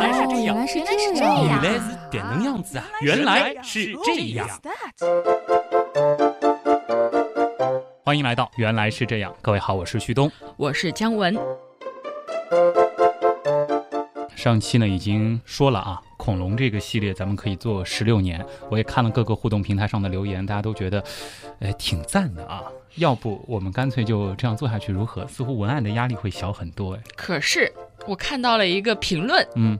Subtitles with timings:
[0.00, 0.80] 来是这样，原来是
[1.14, 2.84] 这样，原来是这能样子啊！
[3.02, 4.48] 原来是这样。
[8.02, 11.38] 欢迎来到《原来是这样》，各位好，我是旭东，我是姜文。
[14.34, 18.42] 上期呢已经说了啊，恐龙这个系列咱们可以做十六年。
[18.70, 21.04] 我也看了各个互动平台上的留言，大家都觉得，
[21.60, 22.64] 哎，挺赞的啊。
[22.96, 25.26] 要不我们干脆就这样做下去如何？
[25.28, 27.00] 似乎文案的压力会小很多哎。
[27.14, 27.70] 可是
[28.06, 29.78] 我看到了一个评论，嗯，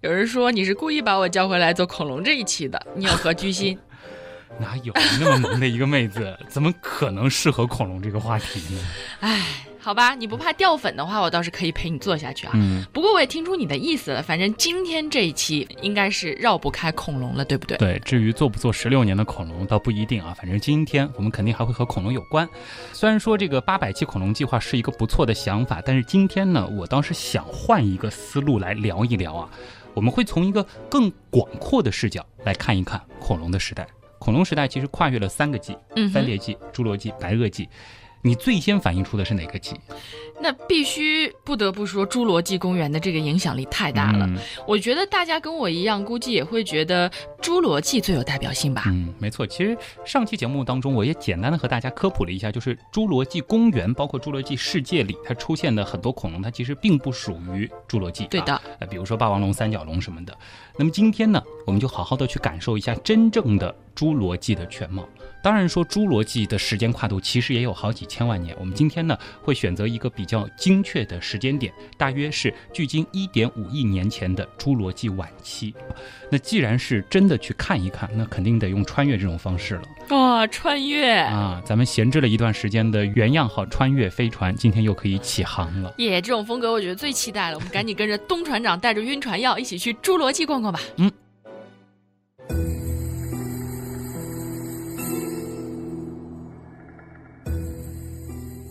[0.00, 3.78] 有人说你是故意把我叫回来做恐龙这一期的，你有何居心？
[4.60, 8.80] 哪有那么萌的一个妹子，怎么可能适合恐龙这个话题呢？
[9.20, 9.42] 唉，
[9.80, 12.52] 好吧，你不怕掉粉的话，我倒是可以陪你做下去啊。
[12.54, 17.76] 嗯，不过我也听出你的意思了，反正今天这一期应该是绕不开恐龙了，对不对？
[17.78, 20.34] 对，至于做不做十六年的恐龙，倒不一定啊。
[20.34, 22.48] 反正今天我们肯定还会和恐龙有关。
[22.92, 29.48] 虽然说这个八百期恐龙计划是一个不错的想法，但是今天呢，我倒是想换一个思路来聊一聊啊。
[29.94, 33.86] 我们会从一个更广阔的视角来看一看恐龙的时代。
[34.18, 37.68] 恐龙时代其实跨越了三个纪：嗯哼三叠纪、侏罗纪、白垩纪。
[38.22, 39.74] 你最先反映出的是哪个纪？
[40.40, 44.24] 那必须不得不说，侏罗纪公园的这个影响力太大了。
[44.26, 47.10] 嗯我觉得大家跟我一样，估计也会觉得
[47.40, 48.84] 侏罗纪最有代表性吧。
[48.86, 49.46] 嗯，没错。
[49.46, 58.26] 其实上期节目当中，我也简单的和大家科普了一下，就是侏罗纪公园，包括侏罗纪世界里，它出现的很多恐龙，它其实并不属于侏罗纪。
[58.26, 60.36] 对的啊，呃，比如说霸王龙、三角龙什么的。
[60.76, 65.08] 那么今天呢，我们就好好的去感受一下真正的侏罗纪的全貌。
[65.48, 68.54] 当然说侏罗纪的时间跨度其实也有好几千万年。
[68.60, 75.74] 我们今天呢会选择一个比较精确的时间点，大约是距今一点五亿年前的侏罗纪晚期。
[76.30, 81.62] 那既然是真的去看一看，那肯定得用穿越这种方式了哇、穿越啊！
[81.64, 85.94] 咱们闲置了一段时间的原样号穿越飞船，今天又可以起航了。
[85.96, 87.56] 耶这种风格我觉得最期待了。
[87.56, 90.78] 我们赶紧跟着东船长带着晕船药一起去侏罗纪逛逛吧。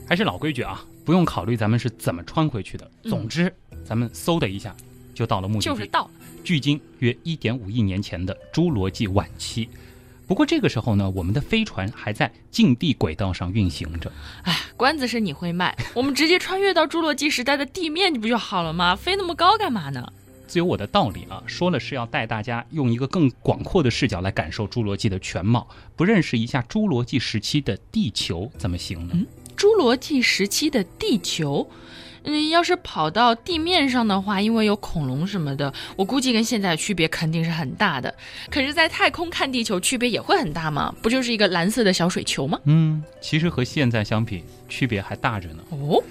[0.08, 2.90] 还是老规矩啊，不用考虑咱们是怎么穿回去的。
[3.04, 3.54] 嗯总之，
[3.84, 4.76] 咱们嗖的一下
[5.14, 6.10] 就到了目的地，就是到
[6.44, 9.68] 距今约一点五亿年前的侏罗纪晚期。
[10.26, 14.12] 不过这个时候呢，我们的飞船还在近地轨道上运行着。
[14.44, 18.96] 哎，关子是你会卖， 我们直接穿越到侏罗纪时代的地面不就好了吗？
[18.96, 20.12] 飞那么高干嘛呢？
[20.46, 29.16] 自有我的道理啊，说了是要带大家用一个更广阔的视角来感受侏罗纪的全貌，不认识一下侏罗纪时期的地球怎么行呢？
[29.58, 31.68] 侏罗纪时期的地球，
[32.24, 38.14] 嗯，要是跑到地面上的话，因为有恐龙什么的，我估计跟现在的区别肯定是很大的。
[38.52, 40.94] 可是，在太空看地球，区别也会很大吗？
[41.02, 42.60] 不就是一个蓝色的小水球吗？
[42.66, 45.64] 嗯，其实和现在相比，区别还大着呢。
[45.72, 46.04] 哦，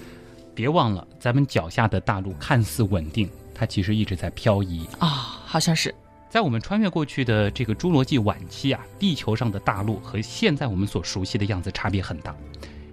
[0.53, 4.85] 别忘了，咱们脚下的大陆看似稳定，它其实一直在漂移。
[4.99, 5.07] 啊、
[5.45, 5.95] 好像是。
[6.29, 12.35] 在我们穿越过去的这个侏罗纪晚期啊，地球上的大陆和现在我们所熟悉的样子差别很大。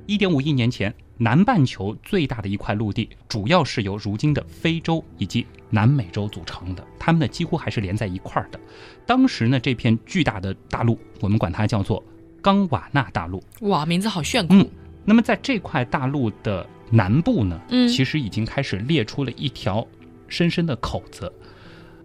[0.07, 8.61] 一点五亿年前，南半球最大的一块陆地，主要是由如今的非洲以及南美洲组成的，它们呢几乎还是连在一块儿的。
[9.07, 12.03] 当时呢，这片巨大的大陆，我们管它叫做
[12.43, 13.43] 冈瓦纳大陆。
[13.61, 14.55] 哇，名字好炫酷。
[14.55, 14.71] 嗯
[15.07, 19.87] 那么在这块大陆的南部呢，嗯其实已经开始裂出了一条
[20.29, 21.31] 深深的口子，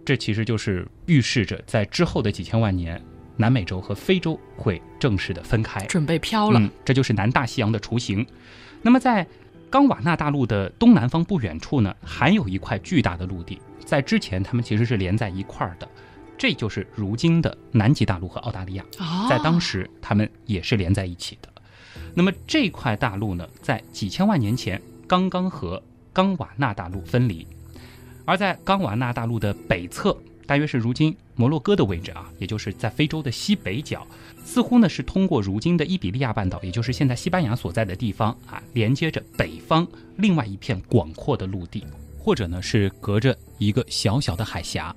[0.04, 3.02] 这其实就是预示着在之后的几千万年，
[3.36, 5.84] 南美洲和非洲会正式的分开。
[5.86, 6.60] 准备飘了。
[6.60, 8.26] 嗯，这就是南大西洋的雏形。
[8.82, 9.26] 那么在
[9.68, 15.88] 冈瓦纳大陆的东南方不远处呢，还有一块巨大的陆地，在之前它们其实是连在一块儿的，
[16.36, 18.84] 这就是如今的南极大陆和澳大利亚。
[18.98, 21.48] 哦，在当时，它们也是连在一起的。
[22.14, 25.80] 那么这块大陆呢，在几千万年前刚刚和
[26.12, 27.46] 冈瓦纳大陆分离，
[28.24, 30.16] 而在冈瓦纳大陆的北侧，
[30.50, 34.04] 大约是如今摩洛哥的位置啊，也就是在非洲的西北角，
[34.44, 41.86] 似乎呢是通过如今的伊比利亚半岛，也就是现在西班牙所在的地方啊，连接着北方另外一片广阔的陆地。
[42.18, 44.92] 或者呢是隔着一个小小的海峡，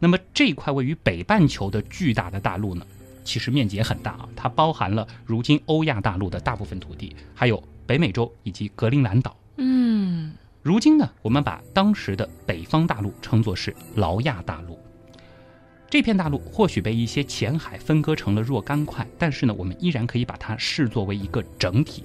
[0.00, 2.84] 那么这块位于北半球的巨大的大陆呢，
[3.22, 9.36] 其实面积也很大啊，它包含了如今欧亚大陆的大部分土地，还有北美洲以及格陵兰岛。
[9.58, 10.32] 嗯，
[10.62, 14.76] 如今呢，我们把当时的北方大陆称作是劳亚大陆。
[15.88, 22.04] 这片大陆或许被一些浅海分割成了若干块，但是呢，我们依然可以把它视作为一个整体。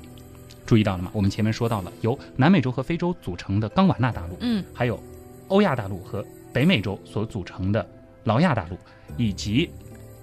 [0.65, 1.09] 注意到了吗？
[1.13, 5.01] 我们前面说到了由南美洲和非洲组成的冈瓦纳大陆，嗯，还有
[5.47, 6.23] 欧亚大陆和
[6.53, 7.85] 北美洲所组成的
[8.23, 8.77] 劳亚大陆，
[9.17, 9.69] 以及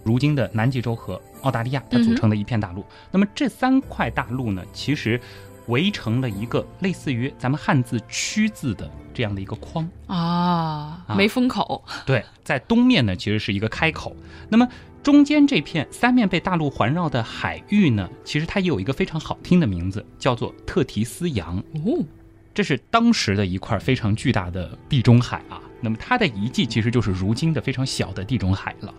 [0.05, 2.85] 如今的南极洲和澳大利亚它组成的一片大陆。
[3.11, 5.21] 那么这三块大陆呢，其实
[5.69, 11.85] 围成了一个类似于咱们汉字“曲”字的这样的一个框啊，没封口。
[12.05, 14.15] 对，在东面呢，其实是一个开口。
[14.49, 14.69] 那么
[15.03, 21.57] 中间这片三面被大陆环绕的海域呢，其实它也有一个非常好听的名字，叫做特提斯洋。
[21.59, 22.05] 哦，
[22.53, 25.61] 这是当时的一块非常巨大的地中海啊。
[25.81, 28.93] 那么它的遗迹其实就是如今的非常小的地中海了。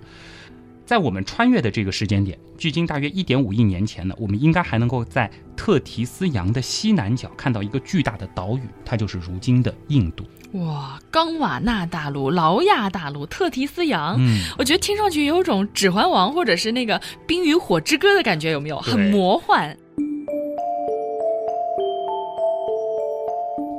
[0.90, 10.26] 在我们穿越的这个时间点，距今大约一点五亿年前呢，我们应该还能够在特提斯洋的西南角看到一个巨大的岛屿，它就是如今的印度。
[10.54, 18.80] 哇，冈瓦纳大陆、劳亚大陆、特提斯洋，嗯，我觉得听上去有种《指环王》或者是那个《冰与火之歌》的感觉，有没有？
[18.80, 19.78] 很魔幻。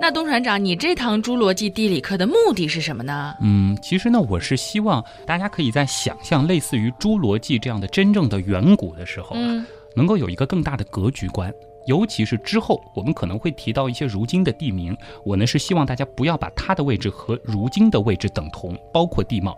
[0.03, 3.35] 那东船长，你这堂侏罗纪地理课的目的是什么呢？
[3.43, 9.63] 嗯，其实呢，我是希望大家可以在想象类似于侏罗纪这样的真正的远古的时候，嗯，
[9.95, 11.53] 能够有一个更大的格局观。
[11.87, 19.55] 尤其是之后我们可能会提到一些如今的地名，我呢是希望大家不要把它的位置和如今的位置等同，包括地貌。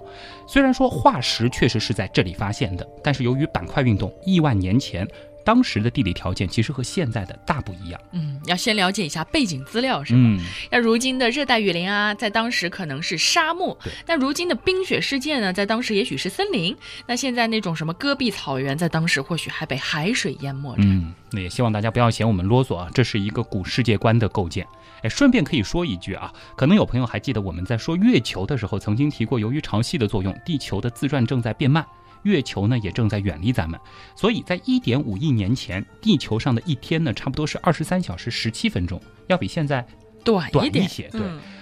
[0.48, 5.06] 虽然说化石确实是在这里发现的，但是由于板块运动，亿万年前。
[5.44, 8.00] 当时的地理条件其实和现在的大不一样。
[8.12, 10.42] 嗯，要先了解一下背景资料，是吗？
[10.70, 13.76] 那如今的热带雨林啊，在当时可能是沙漠。
[13.82, 13.92] 对。
[14.06, 16.76] 那如今的冰雪世界呢，在当时也许是森林。
[17.06, 20.82] 那现在那种什么戈壁草原，在当时或许还被海水淹没着。
[20.82, 24.66] 嗯，那也希望大家不要嫌我们啰嗦啊，这是一个古世界观的构建。
[25.02, 31.84] 哎，顺便可以说一句啊，可能有朋友还记得我们在说月球的时候，曾经提过，由于潮汐的作用，地球的自转正在变慢。
[32.22, 33.78] 月球呢也正在远离咱们，
[34.16, 39.86] 所以在一点五亿年前，地球上的一天呢差不多是二十三小时十七分钟，要比现在
[40.24, 41.08] 短一些。
[41.10, 41.20] 对，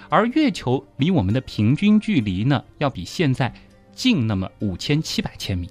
[0.09, 3.53] 而月球离我们的平均距离呢，要比现在
[3.93, 5.69] 近那么五千七百千米。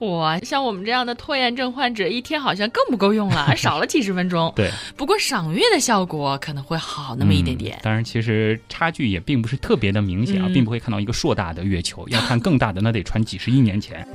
[0.00, 4.52] 哇，像我们这样的拖延症患者，一天好像更不够用了， 少了几十分钟。
[4.54, 7.78] 对，不过赏月的效果可能会好那么一点点。
[7.82, 12.06] 当然，其实差距也并不是特别的明显啊，并不会看到一个硕大的月球。
[12.08, 14.06] 要看更大的，那得传几十亿年前。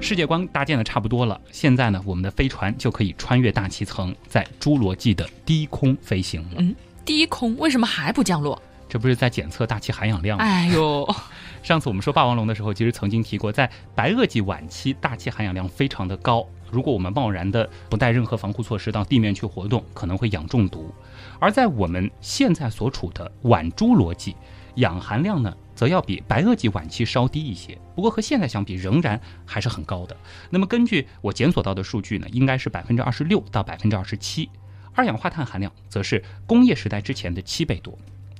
[0.00, 6.56] 世界观搭建的差不多了，现在呢，我们的飞船就可以穿越大气层，在侏罗纪的低空飞行了。
[6.58, 6.74] 嗯，
[7.04, 8.60] 低空为什么还不降落？
[8.88, 10.44] 这不是在检测大气含氧量吗？
[10.44, 11.06] 哎呦，
[11.62, 16.46] 上次我们说霸王龙的时候，其实曾经提过，在白垩纪晚期，大气含氧量非常的高。
[16.70, 20.92] 如果我们贸然的不带任何防护措施到地面去活动，可能会氧中毒。
[21.38, 24.36] 而在我们现在所处的晚侏罗纪，
[24.74, 27.78] 氧含量呢，则要比白垩纪晚期稍低一些。
[27.94, 30.16] 不过和现在相比，仍然还是很高的。
[30.50, 34.48] 那么根据我检索到的数据呢，应该是百分之二十六到百分之二十七。
[34.92, 37.96] 二氧化碳含量则是工业时代之前的七倍多。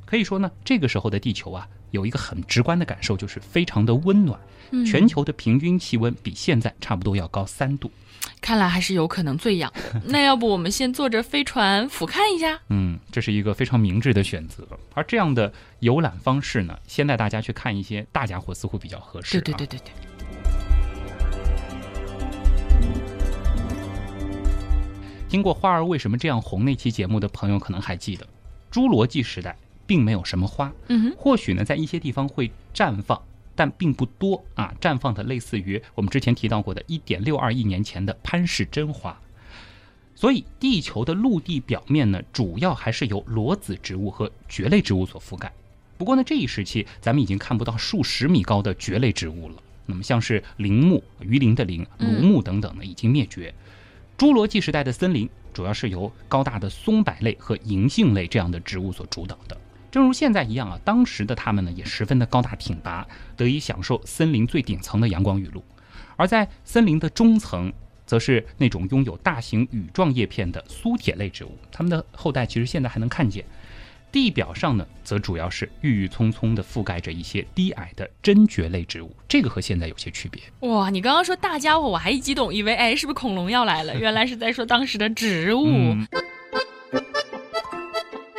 [0.08, 4.40] 可以说呢，这个时候的地球啊，有一个很直观的感受，就是非常的温暖。
[4.86, 7.90] 全球的平均气温比现在差不多要高三度。
[8.40, 9.70] 看来还是有可能醉氧。
[10.06, 12.58] 那要不我们先坐着飞船俯瞰一下？
[12.70, 14.66] 嗯，这是一个非常明智的选择。
[14.94, 19.38] 而这样的游览方式呢，先带大家去看一些大家伙似乎比较合适。
[19.42, 19.92] 对对对对对。
[25.28, 28.26] 听过《花儿为什么这样红》那期节目的朋友，可能还记得，
[28.72, 29.54] 侏罗纪时代。
[29.88, 30.70] 并没有什么花，
[31.16, 33.20] 或许呢，在一些地方会绽放，
[33.56, 34.72] 但并不多啊。
[34.80, 39.18] 绽放的类似于我们之前提到过的1.62亿年前的潘氏真花。
[40.14, 45.50] 所以，地球的陆地表面呢，主要还是由裸子植物和蕨类植物所覆盖。
[45.96, 49.54] 不过呢，这一时期咱们已经看不到数十米高的蕨类植物了。
[49.86, 53.54] 那么，像是林木、鱼鳞的林、芦木等等呢，已经灭绝。
[54.18, 59.56] 侏罗纪时代的森林主要是由高大的松柏类和银杏类这样的植物所主导的。
[59.90, 65.62] 正如现在一样啊，当时的他们呢也十分的高大挺拔，得以享受森林最顶层的阳光雨露；
[66.16, 67.72] 而在森林的中层，
[68.06, 73.44] 则是那种拥有大型羽状叶片的苏铁类植物，它们的后代其实现在还能看见。
[74.10, 80.42] 地表上呢，则主要是郁郁葱葱地覆盖着一些低矮的真蕨类植物，这个和现在有些区别。
[80.68, 83.94] 哇，你刚刚说大家伙，我还一激动，以为哎是不是恐龙要来了？
[83.98, 85.66] 原来是在说当时的植物。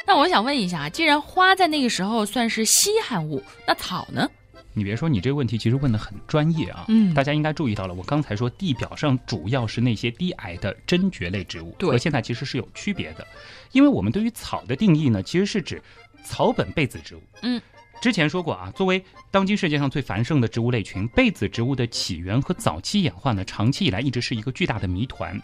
[0.10, 4.28] 那我想问一下，既然花在那个时候算是稀罕物，那草呢？
[4.74, 6.86] 你别说，你这个问题其实问的很专业啊。
[6.88, 13.28] 嗯，大家应该注意到了，我刚才说地表上主要是那些低矮的真蕨类植物，和现在其实是有区别的。
[13.72, 15.80] 因为我们对于草的定义呢，其实是指
[16.24, 17.22] 草本被子植物。
[17.44, 17.62] 嗯，
[18.02, 25.40] 之前说过啊，作为当今世界上最繁盛的植物类群，被子植物的起源和早期演化呢，长期以来一直是一个巨大的谜团。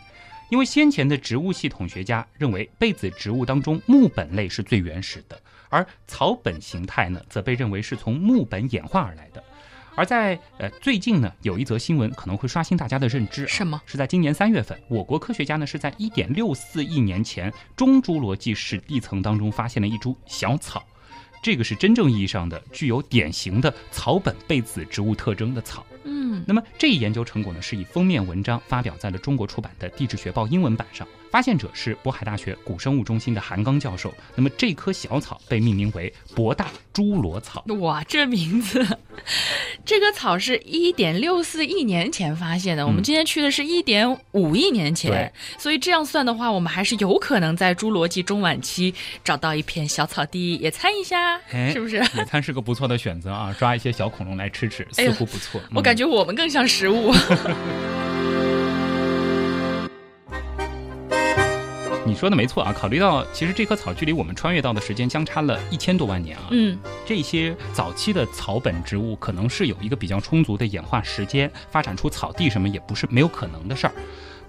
[0.49, 9.43] 因为先前的植物系统学家认为，被子植物当中木本类是最原始的，而草本形态呢，则被认为是从木本演化而来的。
[9.97, 13.81] 而在呃最近呢，有一则新闻可能会刷新大家的认知、啊，什么？
[13.85, 20.85] 是在今年三月份，我国科学家呢是在一点六四亿年前中侏罗纪史地层当中发现了一株小草，
[21.45, 25.85] 这个是真正意义上的具有典型的草本被子植物特征的草。
[26.03, 31.07] 嗯，那么这一研究成果呢，是以封面文章发表在了中国出版的《地质学报》英文版上。
[31.36, 34.13] 发现者是渤海大学古生物中心的韩刚教授。
[34.36, 37.62] 那么这棵小草被命名为博大侏罗草。
[37.82, 38.82] 哇，这名字！
[39.84, 51.98] 这棵草是一点六四亿年前发现的，我们今天去的是一点五亿年前，对所以这样算的话，我们还是有可能在侏罗纪中晚期找到一片小草地野餐一下，哎是不是？
[51.98, 55.60] 野餐是个不错的选择啊，抓一些小恐龙来吃吃，似乎不错。
[55.75, 55.94] 我感。
[55.94, 57.13] 觉我们更像食物。
[62.05, 73.93] 你说的没错啊，考虑到其实这棵草距离我们穿越到的时间相差了一千多万年啊，嗯，这些早期的草本植物可能是有一个比较充足的演化时间，发展出草地什么也不是没有可能的事儿。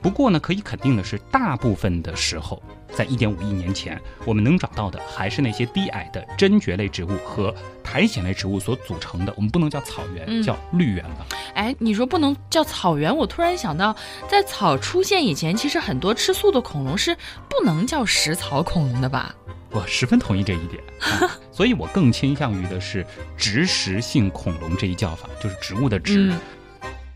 [0.07, 11.27] 不过呢，可以肯定的是，大部分的时候，在一点五亿年前，我们能找到的还是那些低矮的真蕨类植物和苔藓类植物所组成的，我们不能叫草原，嗯叫绿原吧。
[11.55, 13.97] 哎，你说不能叫草原，我突然想到，
[14.29, 17.13] 在草出现以前，其实很多吃素的恐龙是
[17.49, 19.35] 不能叫食草恐龙的吧？
[19.73, 23.05] 我十分同意这一点，啊、 所以我更倾向于的是
[23.37, 26.33] 植食性恐龙这一叫法，就是植物的植。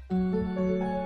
[0.08, 0.99] 嗯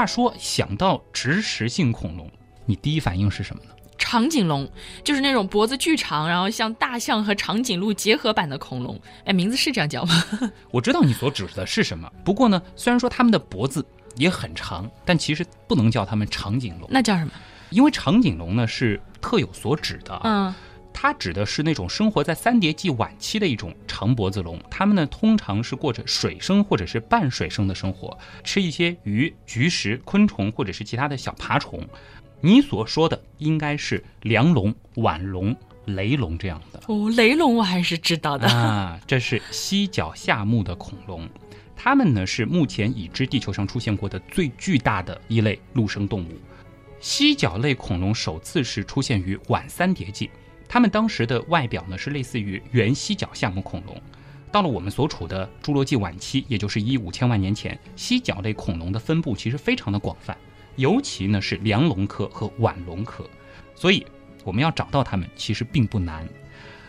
[0.00, 2.26] 话说，想到植食性恐龙，
[2.64, 3.70] 你第一反应是什么呢？
[3.98, 4.66] 长颈龙
[5.04, 8.98] 就是那种脖子巨长，然后像大象和长颈鹿结合版的恐龙。
[9.26, 10.14] 哎，名字是这样叫吗？
[10.72, 13.84] 我知道你所指的是什么，不过呢，虽然说它们的脖子
[14.16, 17.32] 也很长，但其实不能叫它们长颈龙，那叫什么？
[17.68, 20.22] 因为长颈龙呢是特有所指的啊。
[20.24, 20.54] 嗯，
[20.92, 31.82] 它指的是那种生活在三叠纪晚期的一种长脖子龙，它们呢通常是过着水生或者是半水生的生活，吃一些鱼、菊石、昆虫或者是其他的小爬虫。
[32.40, 35.54] 你所说的应该是梁龙、腕龙、
[35.86, 38.48] 雷龙这样的哦，雷龙我还是知道的。
[38.48, 41.28] 啊，这是犀角下目的恐龙。
[41.76, 46.28] 它们呢是目前已知地球上出现过的最巨大的一类陆生动物。
[47.00, 50.28] 犀角类恐龙首次是出现于晚三叠纪，
[50.72, 54.00] 它们当时的外表呢是类似于原犀角下目恐龙。
[54.52, 60.36] 到了我们所处的侏罗纪晚期，也就是一五千万年前，犀角类恐龙的分布其实非常的广泛，
[60.76, 63.28] 尤其呢是梁龙科和腕龙科，
[63.74, 64.06] 所以
[64.44, 66.24] 我们要找到它们其实并不难。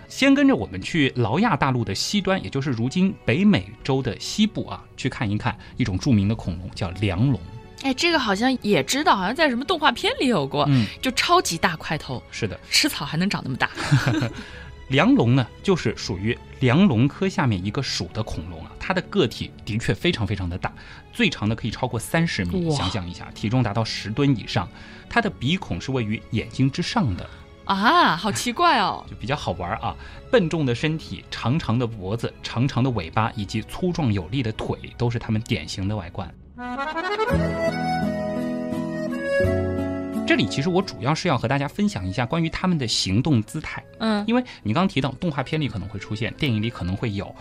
[0.08, 7.42] 先跟着我们去劳亚大陆的西端，也就是如今北美洲的西部啊，去看一看一种著名的恐龙，叫梁龙。
[7.84, 13.70] 哎，这个好像也知道，好像在什么动画片里有过，嗯，就超级大块头，是的，吃草还能长那么大。
[14.90, 20.72] 梁龙呢，就是属于梁龙科下面一个属的恐龙啊，它的个体的确非常非常的大，
[21.14, 24.68] 最长的可以超过三十米，哇想象一下，体重达到十吨以上。
[25.10, 27.30] 它的鼻孔是位于眼睛之上的，
[27.64, 29.04] 啊，好奇怪哦！
[29.10, 29.96] 就比较好玩啊。
[30.30, 36.30] 笨重的身体、长长的脖子、长长的尾巴以及粗壮有力的腿，都是它们典型的外观。
[40.28, 43.84] 这里其实我主要是要和大家分享一下关于他们的行动姿态。
[44.00, 47.36] 嗯，因为你刚刚提到动画片里可能会出现，电影里可能会有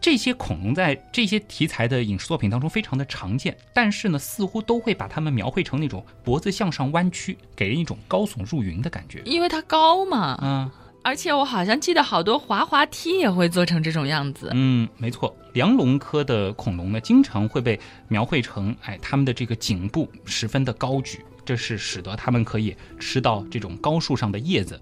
[0.00, 9.22] 这些恐龙，在这些题材的影视作品当中非常的常见，但是呢，似乎都会把它们描绘成那种脖子向上弯曲，给人一种高耸入云的感觉。
[9.24, 10.70] 因为它高嘛，嗯
[11.04, 14.50] 而且我好像记得好多滑滑梯也会做成这种样子。
[14.54, 24.80] 嗯，没错，梁龙科的恐龙呢，经常会被描绘成，哎，它们的这个颈部十分的高举，这是使得它们可以吃到这种高树上的叶子。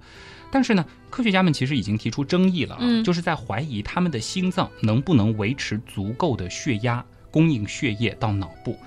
[0.49, 8.79] 但是呢，科学家们其实已经提出争议了啊，嗯就是在怀疑它们的心脏能不能维持足够的血压，供应血液到脑部。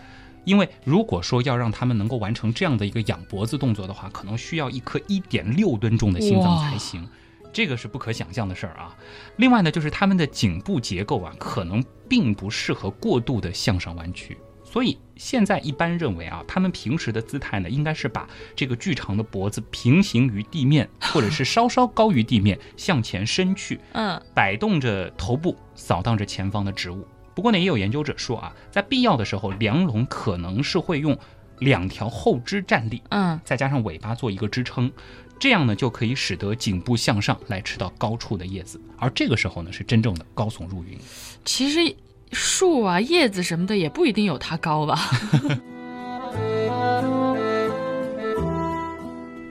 [0.46, 7.06] 因为如果说要让它们能够完成这样的一个仰脖子动作的话，可能需要一颗一点六吨重的心脏才行。
[7.56, 8.94] 这个是不可想象的事儿啊。
[9.38, 14.38] 另外呢，就是它们的颈部结构啊，可能并不适合过度的向上弯曲。
[14.66, 27.08] 所以现在一般认为啊，它们平时的姿态呢，应该是把这个巨长的脖子平行于地面，或者是稍稍高于地面向前伸去，嗯，摆动着头部扫荡着前方的植物。
[27.34, 31.18] 不过呢，也有研究者说啊，在必要的时候，梁龙可能是会用
[31.60, 34.92] 两条后肢站立，嗯，再加上尾巴做一个支撑，
[35.40, 40.98] 这样呢就可以使得颈部向上来吃到高处的叶子，而这个时候呢是真正的高耸入云。
[41.44, 41.96] 其实
[42.32, 45.00] 树啊、叶子什么的也不一定有它高吧。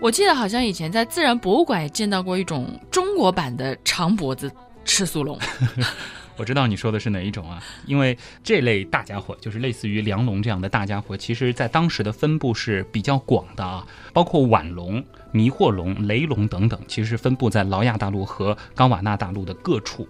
[0.00, 4.52] 我记得好像以前在自然博物馆也见到过一种中国版的长脖子
[4.84, 5.38] 赤速龙。
[6.36, 7.62] 我知道你说的是哪一种啊？
[7.86, 15.02] 因为这类大家伙，就是类似于梁龙这样的大家伙，其实在当时的分布是比较广的啊，包括腕龙、
[15.34, 20.08] 迷惑龙、雷龙等等，其实是分布在劳亚大陆和冈瓦纳大陆的各处。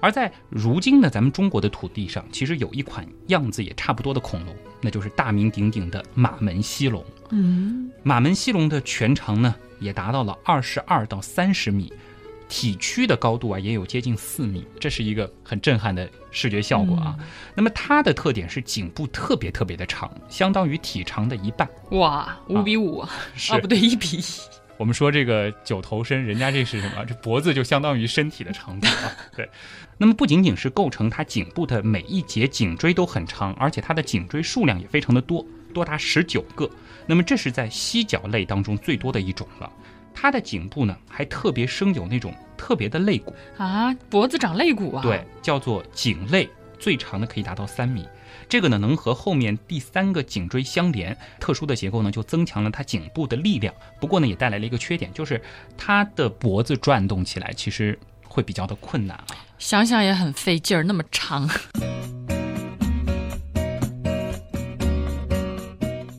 [0.00, 7.02] 而在如今的咱们中国的土地上，其实有一款样子也差不多的恐龙，那就是大名鼎鼎的马门溪龙。
[7.30, 11.92] 嗯，马门溪龙的全长呢，也达到了二十二到三十米。
[12.46, 17.16] 体躯的高度啊，也有接近四米，这是一个很震撼的视觉效果啊。
[17.54, 21.66] 那么它的特点是颈部特别特别的长，相当于体长的一半。
[21.92, 23.08] 哇，五比五啊？
[23.34, 24.22] 是不对，一比一。
[24.76, 27.04] 我们说这个九头身，人家这是什么？
[27.06, 29.12] 这脖子就相当于身体的长度啊。
[29.36, 29.48] 对。
[29.96, 36.68] 那么不仅仅是构成它颈部的每一节颈椎都很长，而且它的颈椎数量也非常的多，多达十九个。
[37.06, 39.70] 那么这是在犀角类当中最多的一种了。
[40.12, 45.02] 它的颈部呢，还特别生有那种特别的肋骨啊，脖子长肋骨啊？
[45.02, 46.48] 对，叫做颈肋，
[46.84, 48.06] 最长的可以达到三米。
[48.46, 53.74] 这个呢，能和后面第三个颈椎相连，特殊的结构呢，就增强了它颈部的力量。
[53.98, 55.40] 不过呢，也带来了一个缺点，就是
[55.78, 57.98] 它的脖子转动起来其实
[58.28, 59.24] 会比较的困难啊。
[59.58, 61.48] 想想也很费劲儿，那么长。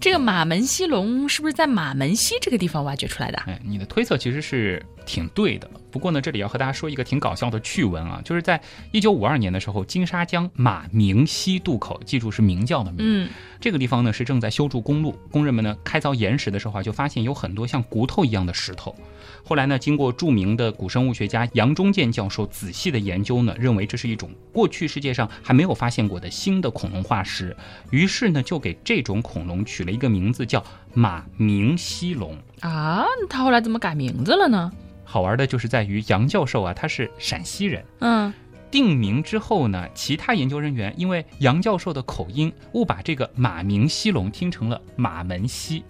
[0.01, 3.37] 这个马门溪龙是不是在马门溪这个地方挖掘出来的？
[3.45, 5.69] 哎，你的推测其实是挺对的。
[5.95, 8.61] 不过呢，这里要和大家说一个挺搞笑的趣闻啊，就是在
[8.91, 12.97] 一九五二年的时候，金沙江马明溪渡口，记住是明教的明。
[12.99, 13.29] 嗯，
[13.61, 18.93] 这个地方呢是正在修筑公路，工人们呢开凿岩石的时候啊，就发现有很多像骨头一样的石头。
[19.41, 27.55] 后来呢，经过著名的古生物学家杨忠健教授仔细的研究呢，认为这是一种过去世界上还没有发现过的新的恐龙化石，
[27.89, 30.61] 于是呢，就给这种恐龙取了一个名字，叫
[30.93, 33.05] 马明溪龙啊。
[33.29, 34.69] 他后来怎么改名字了呢？
[35.15, 38.33] 好玩的就是在于杨教授啊，他是陕西人，嗯，
[38.69, 45.85] 定名之后呢，其他研究人员因为杨教授的口音，误把这个马明西龙听成了马门西。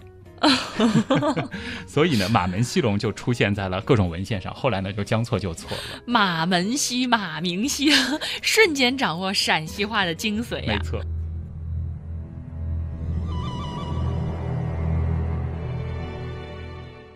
[1.87, 4.53] 所以呢，马门西龙就出现在了各种文献上。
[4.53, 6.03] 后来呢，就将错就错了。
[6.05, 7.89] 马门西、马明西，
[8.43, 10.77] 瞬间掌握陕西话的精髓呀！
[10.77, 11.01] 没错。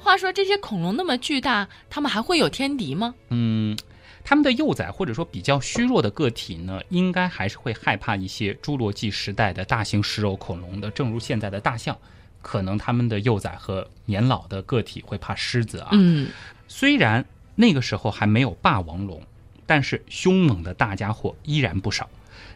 [0.10, 3.13] 话说这些恐龙那么巨大，它们还会有天敌吗？
[3.30, 3.78] 嗯，
[4.24, 10.89] 它们的幼崽或者说比较虚弱的个体呢，应该还是会害怕一些侏罗纪时代的大型食肉恐龙的。
[10.89, 11.95] 正如现在的大象。
[12.41, 15.89] 可能他们的幼崽和年老的个体会怕狮子啊。
[15.91, 16.30] 嗯，
[16.67, 19.22] 虽然那个时候还没有霸王龙，
[19.67, 22.10] 但是凶猛的大家伙依然不少。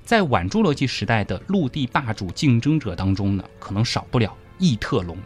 [0.04, 5.18] 在晚侏罗纪时代的陆地霸主竞争者当中呢，可能少不了异特龙，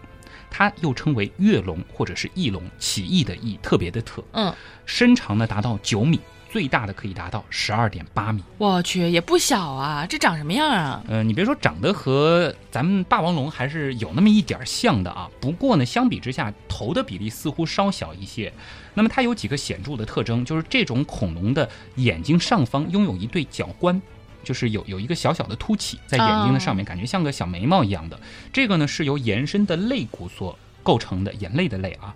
[0.50, 4.24] 它又称为跃龙或者是翼龙，奇异的翼，特别的特。
[4.32, 4.54] 嗯，
[4.86, 6.20] 身长呢达到九米。
[6.50, 10.08] 最大的可以达到十二点八米，我去也不小啊！
[10.10, 11.04] 这长什么样啊？
[11.10, 15.30] 呃，你别说，长得和咱们霸王龙还是有那么一点像的啊。
[15.42, 18.52] 不过呢，相比之下，头的比例似乎稍小一些。
[18.94, 24.02] 那么它有几个显著的特征，就是这种恐龙的眼睛上方拥有一对角冠，
[24.44, 28.20] 就是有有一个小小的凸起在眼睛的上面，感觉像个小眉毛一样的。
[28.54, 32.16] 这个呢是由延伸的肋骨所构成的，眼泪的泪啊。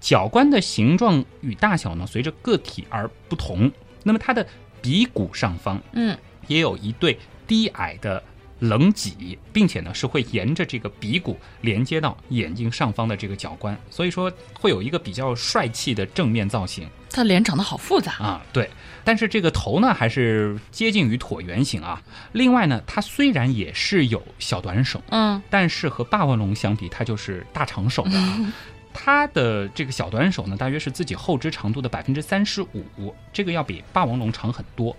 [0.00, 3.70] 角冠的形状与大小呢，随着个体而不同。
[4.02, 4.46] 那么它的
[4.80, 8.22] 鼻骨上方，嗯，也有一对低矮的
[8.60, 16.88] 棱脊，并且呢是会沿着这个鼻骨连接到眼睛上方的这个角冠，所以说会有一个比较帅气的正面造型。
[17.10, 18.70] 他脸长得好复杂啊，对。
[19.02, 22.00] 但是这个头呢，还是接近于椭圆形啊。
[22.32, 28.16] 另外呢，它虽然也是有小短手，嗯，但是和霸王龙相比，它就是大长手的。
[28.16, 28.38] 啊
[28.92, 34.94] 它的这个小短手呢，大约是自己后肢长度的百分之三十五，这个要比霸王龙长很多。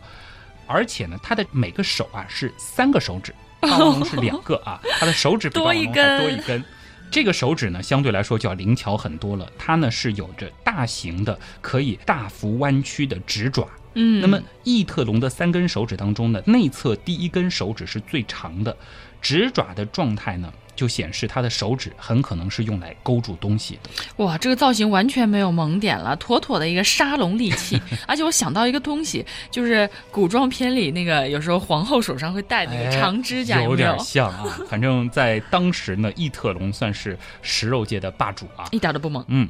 [0.65, 6.63] 而且呢，它的每个手啊是三个手指，霸王龙是两个啊，它的手指比霸王龙还多一根。
[7.09, 9.49] 这个手指呢，相对来说就要灵巧很多了。
[9.57, 13.67] 它呢是有着大型的可以大幅弯曲的直爪。
[13.95, 18.75] 嗯，那么异特龙的三根手指当中呢，内侧第一根手指是最长的，
[19.21, 20.51] 直爪的状态呢。
[20.75, 23.89] 就显示他的手指很可能是用来勾住东西的。
[24.17, 27.81] 哇，这个造型完全没有萌点了，妥妥的一个沙龙利器。
[28.07, 34.59] 而且我想到一个东西，就是古装片里那个有时候皇后手上会戴那个长指甲，有点像啊。
[34.67, 39.23] 反正在当时呢，异特龙算是食肉界的霸主啊，一点都不萌。
[39.27, 39.47] 嗯。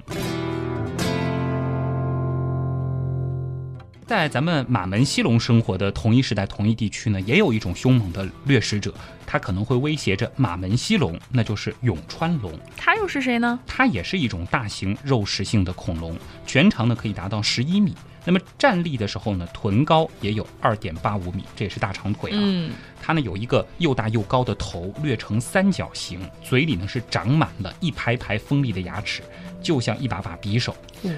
[4.12, 8.94] 在咱们马门西龙生活的同一时代、同一地区呢，也有一种凶猛的掠食者，
[9.26, 12.52] 它可能会威胁着马门西龙，那就是永川龙。
[12.76, 13.58] 它又是谁呢？
[13.66, 16.14] 它也是一种大型肉食性的恐龙，
[16.46, 17.96] 全长呢可以达到十一米。
[18.26, 22.38] 那么站立的时候呢，臀高也有二点八五米，这也是大长腿啊。
[22.38, 29.22] 嗯，它呢有一个又大又高的头，略呈三角形，嘴里呢是长满了一排排锋利的牙齿，
[29.64, 30.76] 就像一把把匕首。
[31.04, 31.12] 哇，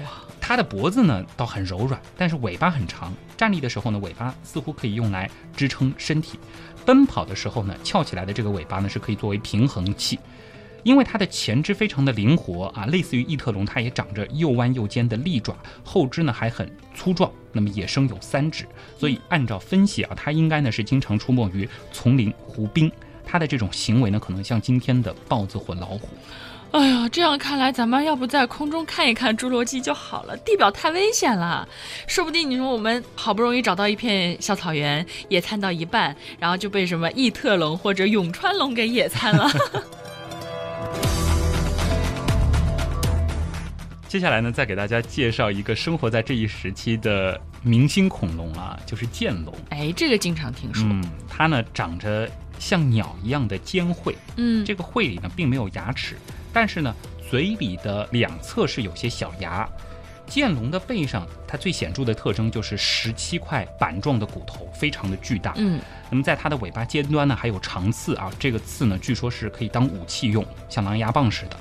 [0.46, 3.10] 它的脖子呢倒很柔软，但是尾巴很长。
[3.34, 6.36] 站立的时候呢，尾巴似乎可以用来支撑身体；
[6.84, 10.18] 奔跑的时候呢，翘起来的这个尾巴呢是可以作为平衡器。
[10.82, 17.32] 因为它的前肢非常的灵活啊，类似于异特龙，它也长着又弯又尖的利爪，后肢呢还很粗壮。
[17.50, 18.66] 那么野生有三指，
[18.98, 22.92] 所以按照分析啊，它应该呢是经常出没于丛林湖滨。
[23.24, 26.06] 它的这种行为呢，可能像今天的豹子或老虎。
[26.74, 30.36] 哎呀，这样看来，咱们要不在空中看一看侏罗纪就好了。
[30.38, 31.68] 地表太危险了，
[32.08, 39.48] 说不定你说我们好不容易找到一片小草原，野餐到一半，然后就被什么异特龙或者永川龙给野餐了。
[44.08, 49.54] 接下来呢，再给大家介绍一个生活在这一时期的明星恐龙啊，就是剑龙。
[49.70, 50.84] 哎，这个经常听说。
[50.90, 56.16] 嗯，它呢长着像鸟一样的尖喙，嗯，这个喙里呢并没有牙齿，
[56.54, 56.94] 但是呢
[57.28, 59.68] 嘴里的两侧是有些小牙。
[60.26, 65.52] 剑龙的背上，它最显著的特征就是十七块板状的骨头，非常的巨大。
[65.56, 71.56] 嗯，那么在它的尾巴尖端呢还有长刺啊，这个刺呢据说是可以当武器用，像狼牙棒似的。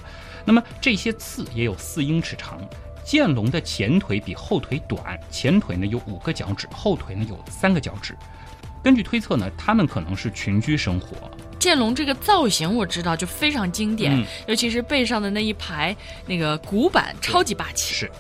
[0.46, 2.58] 那么这些刺也有四英尺长。
[3.04, 8.16] 剑龙的前腿比后腿短，前腿呢有五个脚趾，后腿呢有三个脚趾。
[8.82, 11.30] 根据推测呢，它们可能是群居生活。
[11.64, 15.96] 剑龙这个造型我知道就非常经典，嗯尤其是背上的那一排
[16.26, 17.96] 那个骨板，超级霸气。
[17.96, 18.12] 是，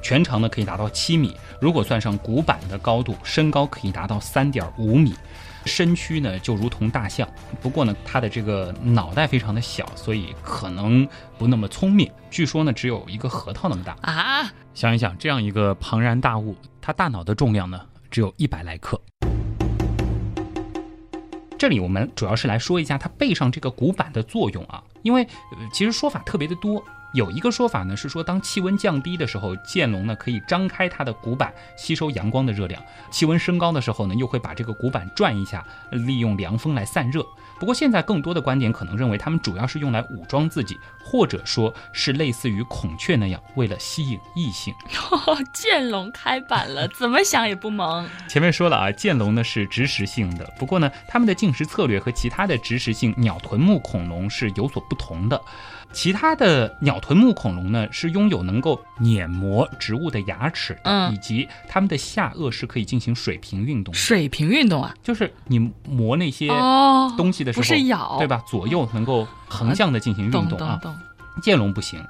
[0.00, 5.12] 全长呢可以达到七米，如果算上骨板的高度，身高可以达到三点五米。
[5.64, 7.28] 身躯呢就如同大象，
[7.60, 11.04] 不过呢它的这个脑袋非常的小，所以可能
[11.36, 12.08] 不那么聪明。
[12.30, 13.96] 据说呢只有一个核桃那么大。
[14.02, 17.80] 啊，想一想，这样一个庞然大物，它大脑的重量呢
[18.12, 19.02] 只有一百来克。
[21.58, 26.84] 这里我们主要是来说一下它背上这个骨板的作用啊，因为呃其实说法特别的多。
[27.12, 37.24] 有一个说法呢是说，当气温降低的时候，剑龙呢可以张开它的骨板吸收阳光的热量；气温升高的时候呢，又会把这个骨板转一下，利用凉风来散热。
[37.58, 44.74] 不过现在更多的观点可能认为，它们主要是用来武装自己，或者说是类似于孔雀那样，为了吸引异性。
[45.54, 48.06] 剑龙开板了，怎么想也不萌。
[48.28, 55.40] 前面说了啊，剑龙呢是植食性的，不过呢，它们的进食策略和其他的植食性鸟臀目恐龙是有所不同的。
[55.92, 68.26] 其他的鸟臀目恐龙呢，是拥有能够碾磨植物的牙齿的，嗯以及它们的下颚是可以进行水平运动的，水平运动啊，就是你磨那些哦，东西的时候，不是咬，对？
[68.26, 68.42] 吧？
[68.46, 70.80] 左右能够横向的进行运动啊。
[71.42, 72.02] 剑龙不行，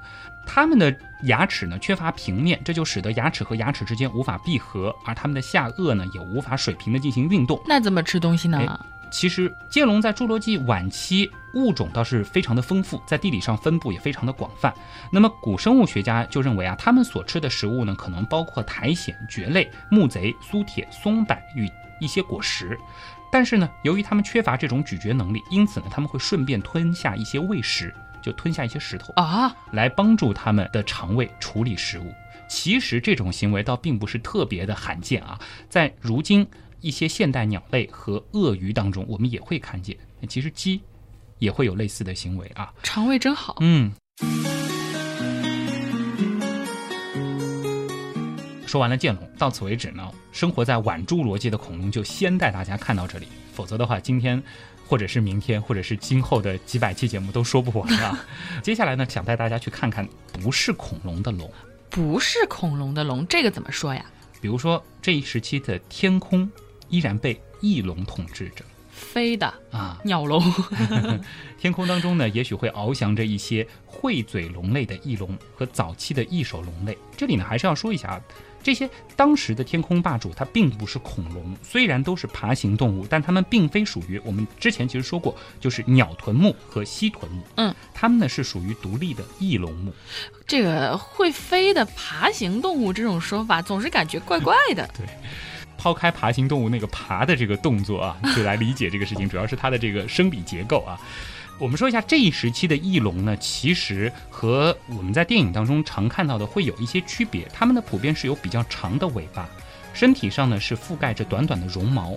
[0.46, 7.60] 它们的牙齿呢缺乏平面，这就使得牙齿和牙齿之间无法闭合，而它们的下颚呢也无法水平的进行运动。
[7.66, 8.80] 那怎么吃东西呢？
[9.16, 14.74] 哎其实剑龙在侏罗纪晚期物种倒是非常的丰富，在地理上分布也非常的广泛。
[15.10, 21.66] 那么古生物学家就认为啊，它们所吃的食物呢，可能包括苔藓、蕨类、木贼、苏铁、松柏与
[21.98, 22.78] 一些果实。
[23.32, 29.14] 但是呢，由于它们缺乏这种咀嚼能力，因此呢，它们会顺便吞下一些喂食，就吞下一些石头。
[29.16, 32.12] 啊，来帮助它们的肠胃处理食物。
[32.48, 36.46] 其实这种行为倒并不是特别的罕见啊，在如今
[36.86, 39.96] 一些现代鸟类和鳄鱼当中，我们也会看见。
[40.28, 40.80] 其实鸡
[41.40, 42.72] 也会有类似的行为啊。
[42.84, 43.56] 肠胃真好。
[43.58, 43.92] 嗯。
[48.68, 54.40] 说完了剑龙，到此为止呢，生活在晚侏罗纪的恐龙就先带大家看到这里，否则的话，今天
[54.86, 58.24] 或者是明天，或者是今后的几百期节目都说不完啊。
[58.62, 61.50] 接下来呢，想带大家去看看不是恐龙的龙，
[61.90, 64.06] 不是恐龙的龙，这个怎么说呀？
[64.40, 66.48] 比如说这一时期的天空
[66.88, 70.42] 依然被翼龙统治着飞的啊，鸟龙。
[71.58, 76.96] 天空当中呢，也许会翱翔着一些喙嘴龙类的翼龙和早期的翼手龙类。
[77.16, 78.20] 这里呢，还是要说一下啊，
[78.62, 87.42] 这些当时的天空霸主它并不是恐龙，虽然都是爬行动物，但它们并非属于我们之前其实说过，就是鸟臀目和蜥臀目。
[87.56, 89.92] 嗯，它们呢是属于独立的翼龙目。
[90.46, 94.88] 这个会飞的爬行动物这种说法，总是感觉怪怪的。
[95.76, 100.98] 抛开爬行动物那个爬的这个动作啊， 就来理解这个事情，主要是它的这个生理结构啊。
[101.58, 107.48] 我们说一下这一时期的翼龙呢，其实和我们在电影当中常看到的会有一些区别。
[107.52, 109.48] 它们呢普遍是有比较长的尾巴，
[109.94, 112.14] 身体上呢是覆盖着短短的绒毛，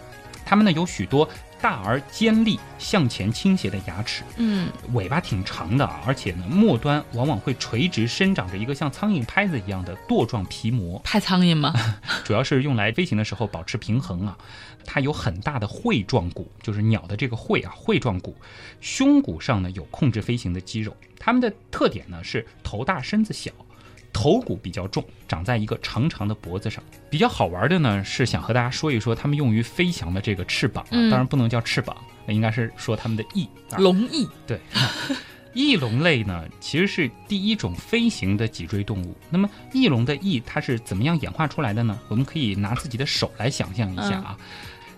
[0.49, 1.29] 它们呢有许多
[1.61, 11.71] 大而尖利、向前倾斜的牙齿，嗯，尾巴挺长的，而且呢末端往往会垂直生长着一个像苍蝇拍子一样的舵状皮膜，拍苍蝇吗？
[12.25, 14.35] 主要是用来飞行的时候保持平衡啊。
[14.85, 18.35] 它有很大的喙状骨，就是鸟的这个喙啊，喙状骨。
[18.81, 20.97] 胸骨上呢有控制飞行的肌肉。
[21.19, 23.51] 它们的特点呢是头大身子小，
[24.11, 26.83] 头骨比较重，长在一个长长的脖子上。
[27.09, 31.95] 比较好玩的呢是想和大家说一说它们用于飞翔的这个翅膀啊，嗯当然不能叫翅膀，
[32.25, 33.47] 那应该是说它们的翼。
[33.71, 34.59] 啊龙翼，对，
[35.53, 39.15] 翼龙类呢其实是第一种飞行的脊椎动物。
[39.29, 41.99] 那么翼龙的翼它是怎么样演化出来的呢？
[42.07, 44.37] 我们可以拿自己的手来想象一下啊，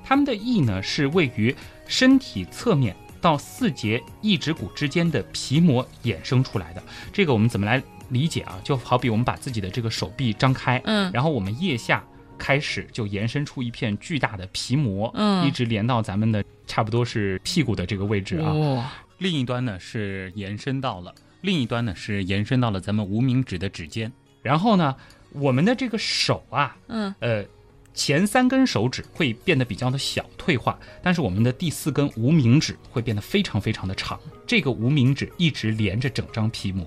[0.04, 1.56] 它们的翼呢是位于
[1.88, 6.84] 身体侧面到四节翼指骨之间的皮膜衍生出来的。
[7.14, 8.62] 这个我们怎么来理解啊？
[8.64, 12.04] 就好比我们把自己的这个手臂张开，嗯然后我们腋下
[12.38, 18.54] 开始就延伸出一片巨大的皮膜，嗯一直连到咱们的差不多是屁股的这个位置啊。
[18.54, 24.12] 哇，另一端呢是延伸到了，另一端呢是延伸到了咱们无名指的指尖。
[24.42, 24.96] 然后呢，
[25.32, 27.46] 我们的这个手啊，嗯，呃，
[27.94, 34.20] 前三根手指会变得比较的小退化，但是我们的第四根无名指会变得非常非常的长。
[34.48, 36.86] 这个无名指一直连着整张皮膜，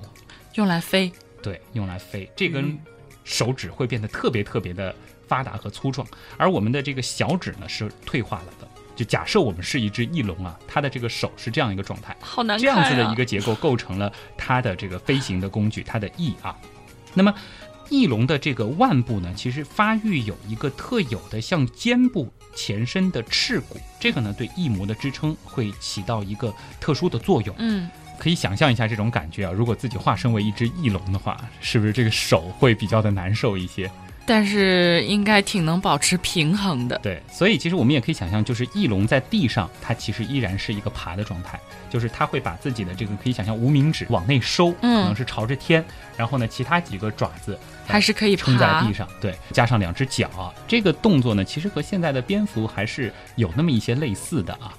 [0.54, 1.12] 用来飞，
[1.42, 2.30] 对，用来飞。
[2.36, 2.78] 这根嗯
[3.24, 4.94] 手指会变得特别特别的
[5.26, 8.68] 发达和粗壮，而我们的这个小指呢是退化了的。
[8.94, 12.16] 就假设我们是一只翼龙啊，它的这个手是这样一个状态。
[12.20, 16.56] 好难看这样子的啊一个结构构成了它的这个飞行的工具，它的翼啊。
[17.12, 17.34] 那么，
[17.88, 27.54] 翼龙的这个腕部呢，其实发育有一个特有的向肩部前伸的翅骨，这个呢对翼膜的支撑会起到一个特殊的作用。
[27.58, 33.90] 嗯，可以想象一下这种感觉啊，如果自己化身为一只翼龙的话，是不是这个手会比较的难受一些？
[34.26, 36.98] 但是应该挺能保持平衡的。
[37.02, 45.84] 对，所以其实我们也可以想象，就是翼龙在地上，它其实依然是一个爬的状态，就是它会把自己的这个可以想象无名指往内收，可嗯能是朝着天，
[46.16, 54.72] 然后呢，其他几个爪子还是可以撑在地上，对，加上两只脚，这个动作呢，其实和现在的蝙蝠还是有那么一些类似的啊。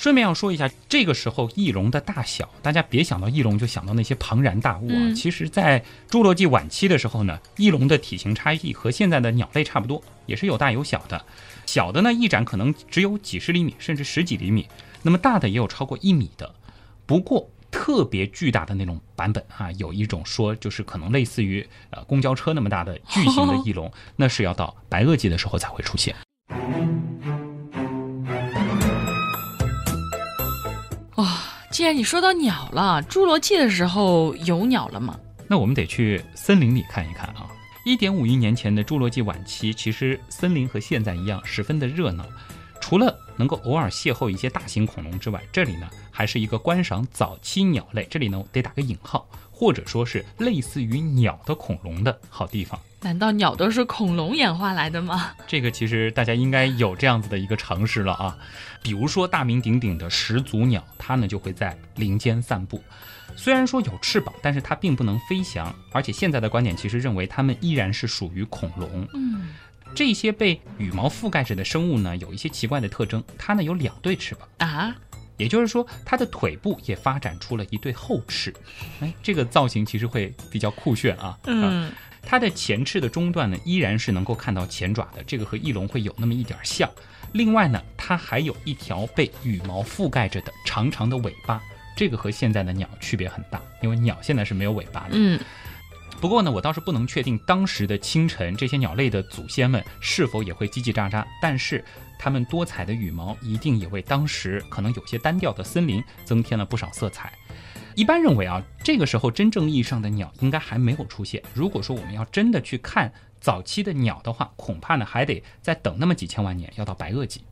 [0.00, 4.96] 顺便要说一下，这个时候翼龙的大小，大家别想到翼龙就想到那些庞然大物啊。
[4.96, 11.22] 嗯其实，在侏罗纪晚期的时候呢，翼龙的体型差异和现在的鸟类差不多，也是有大有小的。
[11.66, 14.62] 小的呢，翼展可能只有几十厘米，甚至十几厘米；
[15.02, 16.54] 那么大的也有超过一米的。
[17.04, 26.16] 不过，特别巨大的那种版本啊，有一种说就是可能类似于呃公交车那么大的巨型的 翼龙，那是要到白垩纪的时候才会出现。
[31.80, 35.18] 既然你说到鸟了，侏罗纪的时候有鸟了吗？
[35.48, 37.48] 那我们得去森林里看一看啊。
[37.86, 42.26] 一点五亿年前的侏罗纪晚期，其实森林和现在一样，十分的热闹。
[42.82, 49.26] 除了能够偶尔邂逅一些大型恐龙之外，这里呢还是一个观赏早期鸟类，这里呢得打个引号，
[49.60, 52.80] 或者说是类似于鸟的恐龙的好地方。
[53.02, 55.32] 难道鸟都是恐龙演化来的吗？
[55.46, 58.38] 这个其实大家应该有这样子的一个常识了啊，
[58.82, 62.82] 比如说大名鼎鼎的始祖鸟，它呢就会在林间散步。
[63.36, 69.06] 虽然说有翅膀，但是它并不能飞翔，而且现在的观点其实认为它们依然是属于恐龙。
[69.12, 69.48] 嗯，
[69.94, 74.48] 这些被羽毛覆盖着的生物呢，有一些奇怪的特征，它呢有两对翅膀。
[74.56, 74.96] 啊，
[75.40, 78.54] 也就是说，它的腿部也发展出了一对后翅，
[79.00, 81.28] 哎，这个造型其实会比较酷炫啊。
[81.28, 81.90] 啊，嗯，
[82.22, 86.88] 它的前翅的中段呢，依然是能够看到前爪的，这个和翼龙会有那么一点像。
[87.32, 91.62] 另外呢，它还有一条被羽毛覆盖着的长长的尾巴，
[91.96, 95.10] 这个和现在的鸟区别很大，因为鸟现在是没有尾巴的。
[95.12, 95.40] 嗯，
[96.20, 101.82] 不过呢，我倒是不能确定当时的清晨这些鸟类的祖先们是否也会叽叽喳喳，但是
[102.18, 107.32] 它们多彩的羽毛一定也为当时可能有些单调的森林增添了不少色彩。
[107.94, 111.42] 一般认为啊，这个时候真正意义上的鸟应该还没有出现。
[111.54, 117.42] 如果说我们要真的去看早期的鸟的话，恐怕呢还得再等那么几千万年，要到白垩纪。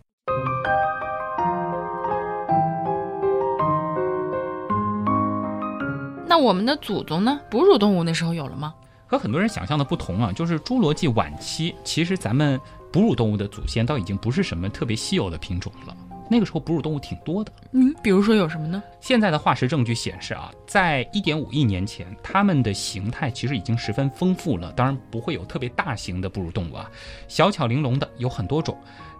[6.28, 7.40] 那我们的祖宗呢？
[7.50, 8.74] 哺乳动物那时候有了吗？
[9.06, 12.60] 和很多人想象的不同啊，就是侏罗纪晚期，其实咱们
[12.92, 15.96] 哺乳动物的祖先倒已经不是什么特别稀有的品种了。
[16.30, 17.50] 那个时候哺乳动物挺多的。
[17.72, 18.82] 嗯，比如说有什么呢？
[19.00, 24.70] 现在的化石证据显示啊，在一点五亿年前，它们的形态其实已经十分丰富了。
[24.72, 26.90] 当然不会有特别大型的哺乳动物啊，
[27.26, 28.76] 小巧玲珑的有很多种。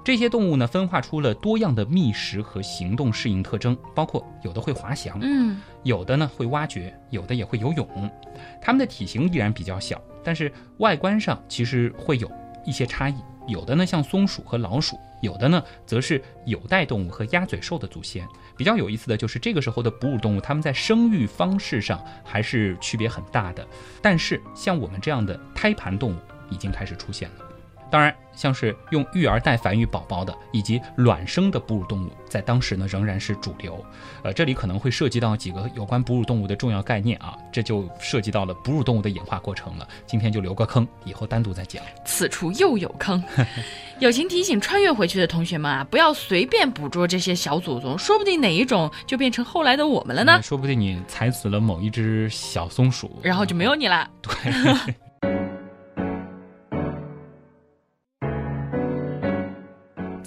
[0.09, 7.87] 这些动物呢，分化出了多样的觅食和行动适应特征，包括有的会滑翔，嗯，有的呢会挖掘，有的也会游泳。
[8.59, 12.33] 它们的体型依然比较小，但是外观上其实会有
[12.65, 13.17] 一些差异。
[13.47, 18.27] 有的呢像松鼠和老鼠，有的呢则是有袋动物和鸭嘴兽的祖先。
[18.57, 23.63] 比较有意思的就是这个时候的哺乳动物，它们在生育方式上还是区别很大的。
[24.01, 26.17] 但是像我们这样的胎盘动物
[26.49, 27.48] 已经开始出现了。
[27.91, 33.83] 当然，像是用育儿袋繁育宝宝的，以及卵生的哺乳动物，在当时呢仍然是主流。
[34.23, 39.89] 呃，这里可能会涉及到几个有关哺乳动物的重要概念啊，这就涉及到了哺乳动物的演化过程了。
[40.07, 41.83] 今天就留个坑，以后单独再讲。
[42.05, 43.23] 此处又有坑，
[44.01, 50.41] 友情提醒穿越回去的同学们啊，不要随便捕捉这些小祖宗，说不定哪一种就变成后来的我们了呢。
[50.43, 54.09] 说不定你踩死了某一只小松鼠，然后就没有你了。
[54.21, 54.33] 对。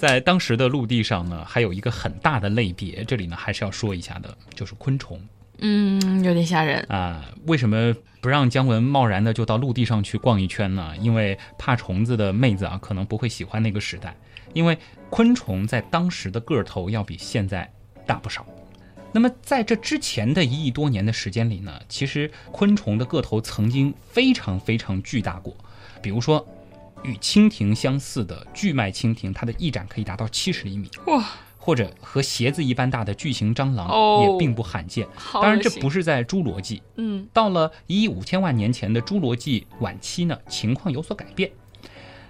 [0.02, 5.20] 在当时的陆地上呢，还有一个很大的类别，这里呢还是要说一下的，就是昆虫。
[5.58, 7.24] 嗯，有点吓人啊。
[7.46, 10.92] 为什么不让姜文贸然的就到陆地上去逛一圈呢？
[11.00, 14.16] 因为怕虫子的妹子啊，可能不会喜欢那个时代。
[14.54, 14.76] 因为
[15.08, 17.72] 昆虫在当时的个头要比现在
[18.04, 18.44] 大不少。
[19.12, 25.56] 那么在这之前的一亿多年的时间里呢，其实昆虫的个头曾经非常非常巨大过，
[26.02, 26.44] 比如说。
[27.02, 31.24] 与蜻蜓相似的巨脉蜻蜓，它的翼展可以达到七十厘米哇！
[31.58, 33.88] 或者和鞋子一般大的巨型蟑螂
[34.22, 35.06] 也并不罕见。
[35.32, 36.82] 当然，这不是在侏罗纪。
[36.96, 41.50] 嗯，到了一亿五千万年前的侏罗纪晚期呢，情况有所改变。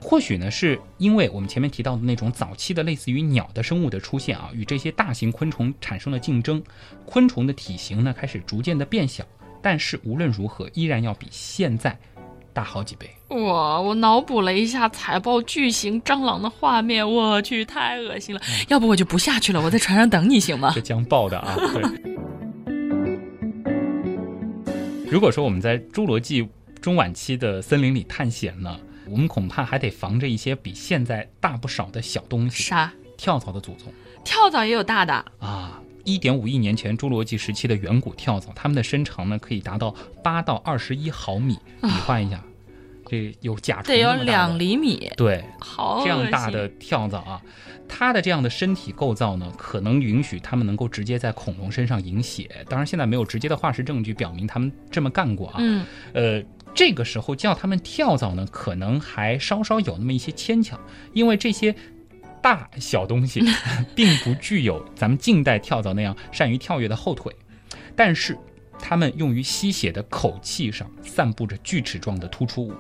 [0.03, 6.63] 或许呢，是因为我们前面提到的那种早期的类似于鸟的生物的出现啊，与这些大型昆虫产生了竞争，
[7.07, 9.25] 昆虫的体型呢开始逐渐的变小。
[9.63, 11.97] 但是无论如何，依然要比现在。
[12.53, 13.81] 大好几倍哇！
[13.81, 18.41] 我脑补了一下财报巨型蟑螂的画面，我去，太恶心了。
[18.69, 20.73] 要不我就不下去了，我在船上等你行吗？
[20.75, 21.57] 这将爆的啊！
[21.73, 21.83] 对。
[25.11, 26.49] 如果说我们在侏罗纪
[26.81, 32.63] 中晚期的森林里探险呢，我们恐怕还得防着一些比现在大不少的小东西。
[32.63, 32.93] 啥？
[33.17, 33.93] 跳蚤的祖宗。
[34.25, 35.81] 跳蚤也有大的啊！
[36.05, 41.57] 一点五亿年前侏罗纪时期的远古跳蚤，它们的身长呢可以达到八到二十一毫米。
[41.81, 42.43] 比划一下，
[43.07, 45.11] 这有甲虫得有两厘米。
[45.17, 47.43] 对，好这样大的跳蚤啊，
[47.89, 52.49] 它的这样的身体构造呢，可能允许它们能够直接在恐龙身上饮血。
[52.69, 55.57] 当然，现在没有直接的化石证据表明它们这么干过啊。
[55.59, 56.43] 嗯，呃，
[56.75, 60.81] 这个时候叫它们跳蚤呢，可能还稍稍有那么一些牵强，
[61.13, 61.75] 因为这些。
[62.43, 63.43] 大小东西
[63.95, 67.35] 并不具有咱们近代跳蚤那样善于跳跃的后腿，
[67.95, 68.37] 但是
[68.79, 72.75] 它们用于吸血的口器上散布着锯齿状的突出物，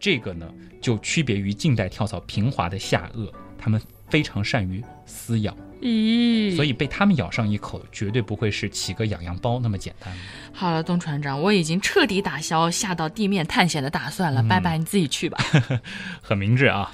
[0.00, 10.12] 这个呢就区别于近代跳蚤平滑的下颚，它们非常善于撕咬，咦，所以被它们咬上一口绝对不会是起个痒痒包那么简单。
[10.52, 15.38] 好了，东船长，我已经彻底打消下到地面探险的打算了，拜拜，你自己去吧。
[16.20, 16.92] 很明智啊。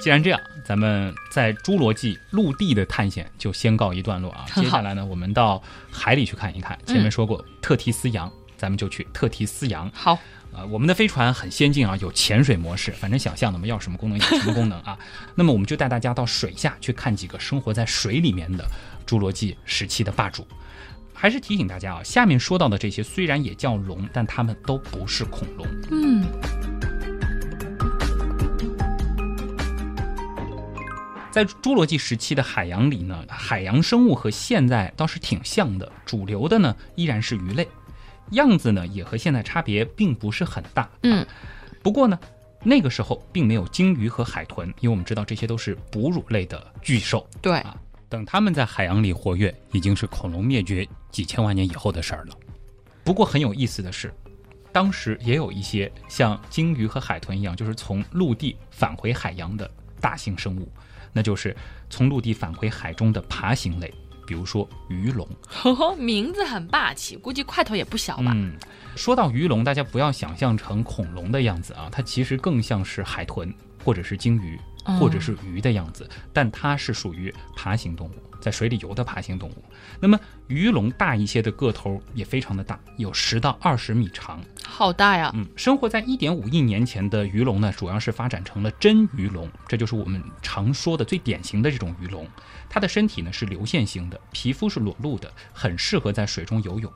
[0.00, 4.46] 既然这样，咱们在侏罗纪陆地的探险就先告一段落啊。
[4.54, 6.78] 接下来呢，我们到海里去看一看。
[6.86, 9.90] 前面说过特提斯洋，咱们就去特提斯洋。
[9.92, 10.18] 好，
[10.54, 14.98] 呃，我们的飞船很先进啊，有潜水模式，反正想象的嘛，要什么功能有什么功能啊。
[15.36, 18.64] 那么我们就带大家到水下去看几个生活在水里面的
[19.06, 20.46] 侏罗纪时期的霸主。
[21.12, 25.66] 还是提醒大家啊，下面说到的这些虽然也叫龙，但它们都不是恐龙。
[25.90, 26.24] 嗯。
[31.30, 35.90] 在侏罗纪时期的海洋里呢，海洋生物和现在倒是挺像的。
[36.04, 37.68] 主流的呢依然是鱼类，
[38.32, 40.90] 样子呢也和现在差别并不是很大。
[41.04, 41.24] 嗯，
[41.82, 42.18] 不过呢，
[42.64, 47.24] 那个时候并没有鲸鱼和海豚，因为我们知道这些都是哺乳类的巨兽。
[47.40, 47.76] 对啊，
[48.08, 52.34] 等它们在海洋里活跃，已经是恐龙灭绝几千万年以后的事儿了。
[53.04, 54.12] 不过很有意思的是，
[54.72, 60.68] 当时也有一些像鲸鱼和海豚一样，就是从陆地返回海洋的大型生物。
[61.12, 61.56] 那就是
[61.88, 63.92] 从陆地返回海中的爬行类，
[64.26, 65.28] 比如说鱼龙。
[65.98, 68.32] 名字很霸气，估计块头也不小吧。
[68.34, 68.56] 嗯，
[68.96, 73.52] 说到鱼龙，大家不要想象成恐龙的样子啊，它其实更像是海豚
[73.84, 74.58] 或者是鲸鱼
[74.98, 78.12] 或者是鱼的样子，但它是属于爬行动物。
[78.40, 79.64] 在水里游的爬行动物，
[80.00, 85.30] 那么鱼龙大一些的个头也非常的大，有十到二十米长，好大呀！
[85.34, 92.26] 嗯，生活在一点五亿年前的鱼龙呢，主要是发展成了真鱼龙，这就是我们常说的最典型的这种鱼龙。
[92.68, 96.90] 它的身体呢是流线型的，皮肤是裸露的，很适合在水中游泳。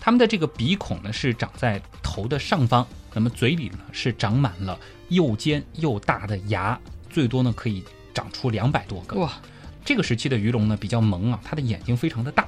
[0.00, 4.78] 它们的这个鼻孔呢是长在头的上方，那么嘴里呢是长满了
[5.08, 6.78] 又尖又大的牙，
[7.10, 7.82] 最多呢可以
[8.14, 9.18] 长出两百多个。
[9.18, 9.32] 哇！
[9.88, 12.46] 这个时期的鱼龙呢比较萌啊，它的眼睛非常的大，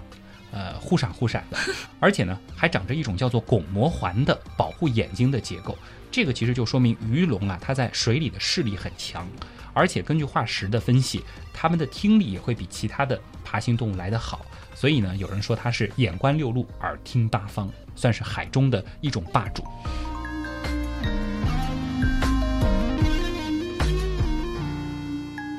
[0.52, 1.56] 呃，忽闪忽闪的，
[1.98, 5.74] 而且呢，还长着一种叫做巩膜环的保护眼睛的结构。
[6.10, 9.26] 这个其实就说明鱼龙啊，它在水里的视力很强，
[9.72, 14.44] 而且根据化石的分析，它们的听力也会比其他的爬行动物来得好。
[14.74, 19.64] 所以呢，有人说它是眼观六路，耳听八方，算是海中的一种霸主。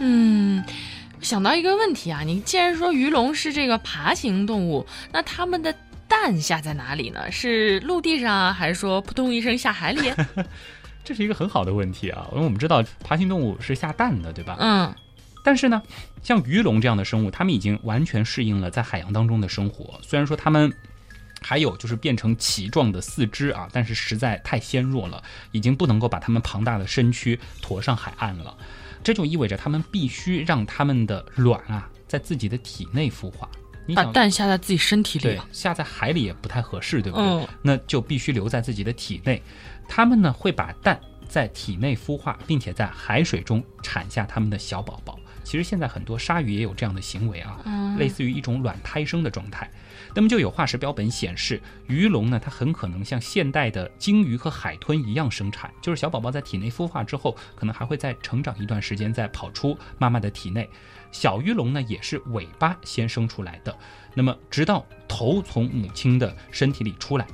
[0.04, 0.64] 嗯，
[1.22, 5.74] 想到一个问题啊，你既然说鱼龙是这个爬行动物，那它们的
[6.08, 7.32] 蛋下在哪里呢？
[7.32, 10.12] 是陆地上啊，还是说扑通一声下海里？
[11.04, 14.58] 这是一个很好的问题啊，因为我们知道爬行动物是下蛋的，对吧？
[14.60, 14.94] 嗯，
[15.44, 15.82] 但是呢，
[16.22, 20.00] 像鱼龙这样的生物，它们已经完全适应了在海洋当中的生活。
[20.04, 20.72] 虽然说它们
[21.40, 28.56] 还有就是变成鳍状的四肢啊，但是实在太纤弱了，已经不能够把它们庞大的身躯驮上海岸了。
[29.04, 33.50] 这就意味着他们必须让他们的卵啊在自己的体内孵化。
[33.88, 35.48] 你把蛋下在自己身体里对了。
[35.52, 37.26] 下在海里也不太合适，对不对？
[37.26, 39.42] 嗯那就必须留在自己的体内。
[39.90, 45.20] 他们呢会把蛋在体内孵化，并且在海水中产下他们的小宝宝。
[45.44, 49.70] 其实现在很多鲨鱼也有这样的行为啊，嗯类似于一种卵胎生的状态。
[50.14, 60.70] 那么就有化石标本显示，鱼龙呢，它很可能像现代的鲸鱼和海豚一样生产，就是小宝宝在体内孵化之后，可能还会再成长一段时间，再跑出妈妈的体内。
[61.12, 63.78] 小鱼龙呢，也是尾巴先生出来的，
[64.14, 67.28] 那么直到头从母亲的身体里出来，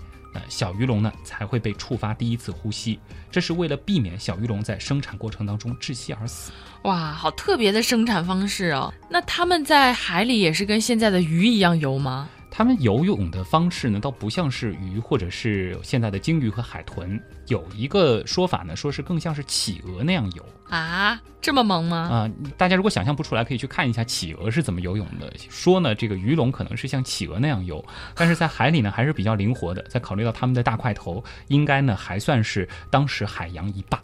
[0.49, 2.99] 小鱼龙呢才会被触发第一次呼吸，
[3.31, 6.51] 这是为了避免小鱼龙在生产过程当中窒息而死。
[6.83, 8.93] 哇，好特别的生产方式哦。
[9.09, 12.29] 那它们在海里也是跟现在的鱼一样游吗？
[12.57, 21.97] 它们游泳的方式呢，倒不像是鱼或者是现在的鲸鱼和海豚，有一个说法呢，说是更像是企鹅那样游啊，这么萌吗？
[22.09, 25.31] 啊、大家如果想象不出来，可以去看一下企鹅是怎么游泳的。
[25.51, 27.85] 说呢，这个鱼龙可能是像企鹅那样游，
[28.15, 29.83] 但是在海里呢还是比较灵活的。
[29.83, 34.01] 再考虑到它们的大块头，应该呢还算是当时海洋一霸。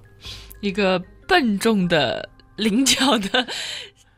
[0.61, 3.47] 一个笨重的灵巧的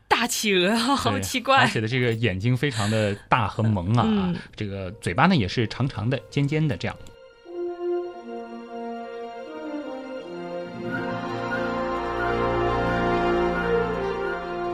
[0.08, 1.66] 大企鹅， 好奇怪而。
[1.66, 6.96] 且的这个眼睛非常的大和萌啊，嗯这个嘴巴呢也是长长的、尖尖的这样。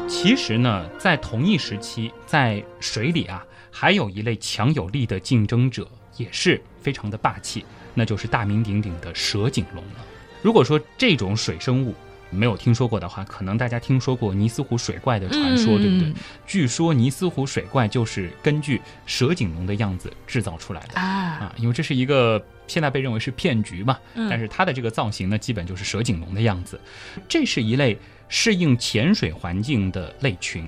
[0.08, 10.04] 其实呢，在同一时期，在水里啊，还有一类强有力的竞争者，也是非常的霸气，那就是大名鼎鼎的蛇颈龙了。
[10.40, 11.92] 如果说这种水生物
[12.32, 16.14] 没有听说过的话，可能大家听说过尼斯湖水怪的传说，对不对嗯？
[16.46, 26.80] 据说尼斯湖水怪就是根据蛇颈龙的样子制造出来的啊，啊，因为这是一个现在被认为是骗局嘛，嗯但是它的这个造型呢，基本就是蛇颈龙的样子。
[27.28, 30.66] 这是一类适应潜水环境的类群，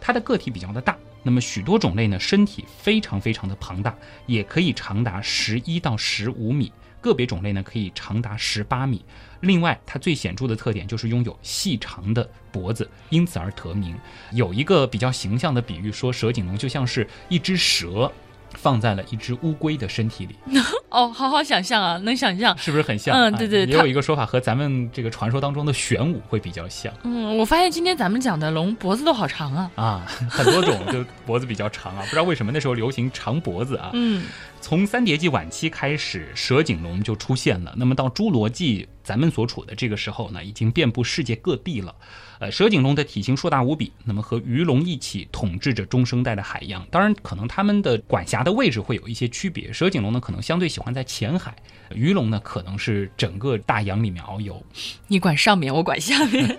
[0.00, 0.96] 它的个体比较的大。
[1.22, 3.92] 那么许多种类呢，身体非常非常的庞大，
[4.26, 9.04] 也可以长达十一到十五米，个别种类呢可以长达十八米。
[9.40, 13.96] 另外，它最显著的特点就是拥有细长的脖子，因此而得名。
[14.32, 18.10] 有一个比较形象的比喻，说蛇颈龙就像是一只蛇
[18.54, 20.36] 放在了一只乌龟的身体里，
[20.88, 22.56] 哦，好好想象啊，能想象。
[22.56, 23.14] 是不是很像？
[23.14, 29.70] 嗯对对也有一个说法和咱们这个传说当中的玄武会比较像嗯，我发现今天咱们讲的龙脖子都好长啊。
[29.74, 33.90] 啊，很多种就脖子比较长啊，不知道为什么那时候流行长脖子啊。
[33.92, 34.24] 嗯，
[34.68, 37.72] 从三叠纪晚期开始，蛇颈龙就出现了。
[37.76, 41.94] 那么到侏罗纪，咱们所处的这个时候呢，已经遍布世界各地了。
[42.40, 46.84] 呃，蛇颈龙的体型硕大无比，那么和鱼龙一起统治着中生代的海洋。
[46.90, 49.72] 当然，可能它们的管辖的位置会有一些区别。
[49.72, 51.52] 蛇颈龙呢，可能相对喜欢在浅海；
[51.94, 54.60] 鱼龙呢，可能是整个大洋里面遨游。
[55.06, 56.58] 你管上面，我管下面。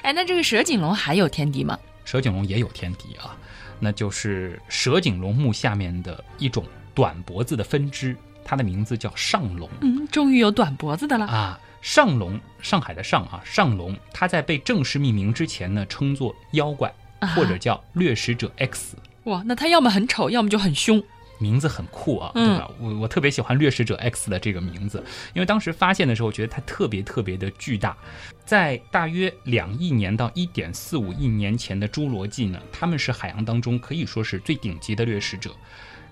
[0.00, 1.78] 哎，那这个蛇颈龙还有天敌吗？
[2.08, 3.36] 蛇颈龙也有天敌啊，
[3.78, 11.26] 那就是蛇颈龙目下面的一种短脖子的分支，它的名字叫上龙嗯，终于有短脖子的了。
[11.26, 11.60] 啊。
[11.82, 18.96] 上龙，上海的上啊，上龙，它在被正式命名之前呢，称作妖怪，啊或者叫掠食者 X。
[19.24, 21.02] 哇，那它要么很丑，要么就很凶。
[21.38, 22.70] 名字很酷啊，嗯对吧？
[22.78, 25.02] 我我特别喜欢掠食者 X 的这个名字，
[25.34, 27.96] 因为当时发现的时候，觉得它特别特别的巨大。
[28.44, 35.50] 在大约两亿年到一点四五亿年前的侏罗纪呢，它们是海洋当中可以说是最顶级的掠食者，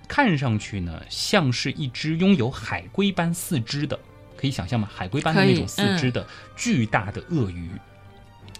[0.07, 3.99] 看上去呢像是一只拥有海龟般四肢的，
[4.35, 4.87] 可以想象吗？
[4.93, 6.25] 海龟般的那种四肢的
[6.55, 7.69] 巨大的鳄鱼。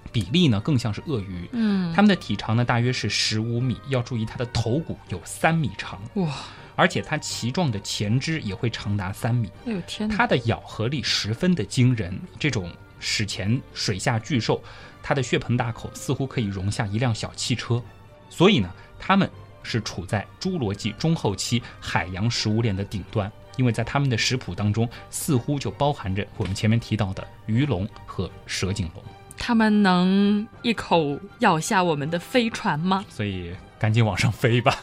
[0.09, 6.34] 比例呢更像是鳄鱼，嗯，它们的体长呢大约是十五米，要注意它的头骨有三米长，哇，
[6.78, 10.07] 而且它鳍状的前肢也会长达三米，哎呦天！
[10.07, 12.17] 它的咬合力十分的惊人。
[12.39, 14.61] 这种史前水下巨兽，
[15.01, 17.84] 它的血盆大口似乎可以容下一辆小汽车。
[18.30, 18.69] 所以呢，
[18.99, 19.28] 它们
[19.63, 29.03] 是处在侏罗纪中后期海洋食物链的顶端，因为在它们的食谱当中似乎就包含着我们前面提到的鱼龙和蛇颈龙。
[29.38, 33.06] 它们能一口咬下我们的飞船吗？
[33.10, 34.76] 所以赶紧往上飞吧！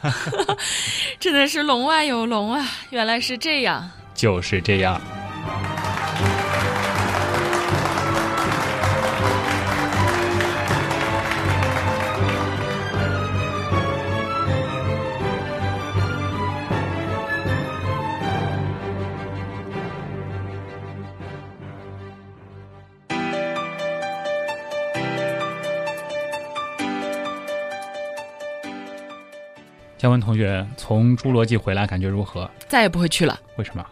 [1.21, 2.65] 真的是龙外有龙啊！
[2.91, 5.01] 原来是这样，就是这样。
[30.05, 32.47] 姜文同学从侏罗纪回来，感觉如何？
[32.69, 33.41] 再也不会去了。
[33.57, 33.83] 为什么？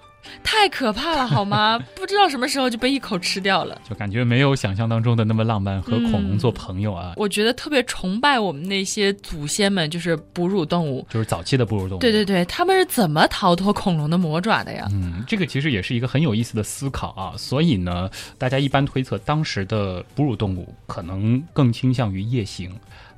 [0.45, 1.83] 太可怕了，好吗？
[1.97, 7.15] 不知道什么时候就被一口吃掉了，就感觉没有想象当中的那么浪漫，和恐龙做朋友啊。
[7.17, 12.01] 我觉得特别崇拜我们那些祖先们，就是哺乳动物，就是早期的哺乳动物。
[12.03, 14.87] 对对对，他们是怎么逃脱恐龙的魔爪的呀？
[14.93, 17.33] 嗯，这个其实也是一个很有意思的思考啊。
[17.39, 22.71] 所以呢，大家一般推测，当时的哺乳动物可能更倾向于夜行。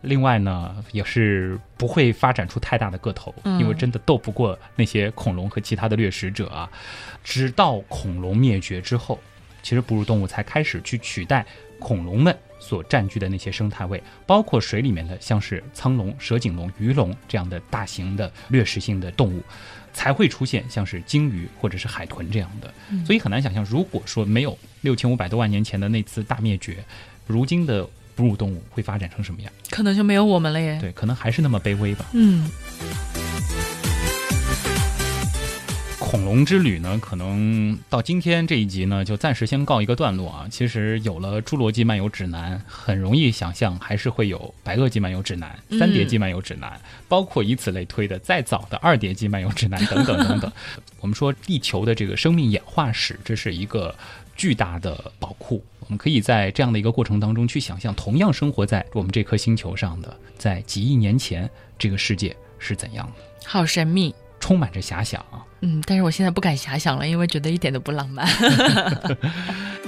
[0.05, 6.71] 另外呢，也是不会发展出太大的个头，因为真的斗不过那些恐龙和其他的掠食者啊。
[7.25, 9.19] 直到恐龙灭绝之后，
[9.63, 11.45] 其实哺乳动物才开始去取代
[11.79, 19.43] 恐龙们所占据的那些生态位，包括水里面的像是苍龙、蛇颈龙、鱼龙这样的大型的掠食性的动物，
[19.93, 22.73] 才会出现像是鲸鱼或者是海豚这样的。
[23.07, 26.85] 所以很难想象，如果说没有六千五百多万年前的那次大灭绝，
[27.27, 27.89] 如今的。
[28.15, 29.53] 哺乳动物会发展成什么样？
[29.71, 30.79] 可能就没有我们了耶。
[30.81, 32.07] 对，可能还是那么卑微吧。
[32.13, 32.49] 嗯。
[35.99, 40.47] 恐龙之旅呢，可能到今天这一集呢，就暂时先告一个段落啊。
[40.49, 46.71] 其实有了《侏罗纪漫游指南》，很容易想象还是会有《白垩纪漫游指南》《三叠纪漫游指南》，
[47.09, 50.53] 包括以此类推的再早的《二叠纪漫游指南》等等等等。
[51.01, 53.93] 我们说地球的这个生命演化史，这是一个
[54.37, 55.65] 巨大的宝库。
[55.81, 63.23] 我们可以在这样的一个过程当中去想象，同样生活在我们这颗星球上的，在几亿年前，这个世界是怎样的？
[63.47, 65.45] 好神秘，充满着遐想啊！
[65.61, 68.27] 嗯，但是我现在不敢遐想了，因为觉得一点都不浪漫。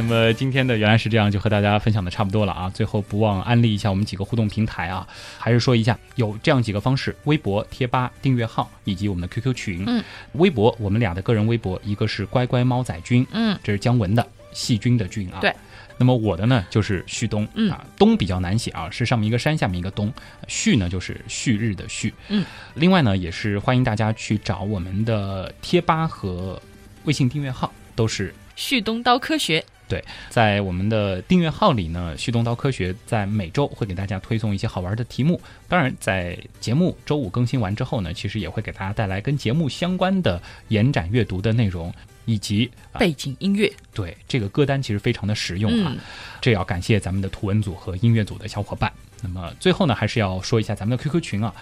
[0.00, 2.70] 那么今天的原来是这样，就和大家分享的差不多了啊。
[2.70, 9.84] 最后不忘安利一下我们几个互动平台啊，还是说一下有这样几个方式：微博、贴吧、订阅号以及我们的 QQ 群。
[9.86, 15.38] 嗯，微博我们俩的个人微博，一个是乖乖猫仔君，嗯，这是姜文的细菌的菌啊。
[15.42, 15.54] 对。
[15.98, 20.10] 那么我的呢就是旭东，嗯啊，东比较难写啊，是上面一个山，下面一个东。
[20.48, 22.14] 旭呢就是旭日的旭。
[22.28, 22.42] 嗯。
[22.72, 26.58] 另外呢，也是欢迎大家去找我们的贴吧和
[27.04, 29.62] 微信订阅号，都是旭东刀科学。
[29.90, 35.40] 对，在我们的订阅号里呢，旭东刀科学在每周会给大家推送一些好玩的题目。
[35.68, 41.92] 当然，在节目周五更新完之后呢，其实也会给大家带来跟节目相关的延展阅读的内容，
[42.24, 42.70] 以及
[43.00, 43.68] 背景音乐。
[43.92, 45.92] 对，这个歌单其实非常的实用啊。
[46.40, 48.92] 这要感谢咱们的图文组和音乐组的小伙伴。
[49.20, 51.52] 那么最后呢，还是要说一下咱们的 QQ 群啊。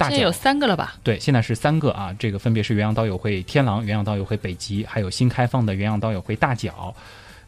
[0.00, 0.96] 现在有三个了吧？
[1.02, 2.14] 对，现在是三个啊。
[2.18, 6.94] 这个分别是元阳刀友会天狼、元阳刀友会北极，还有新开放的元阳刀友会大脚。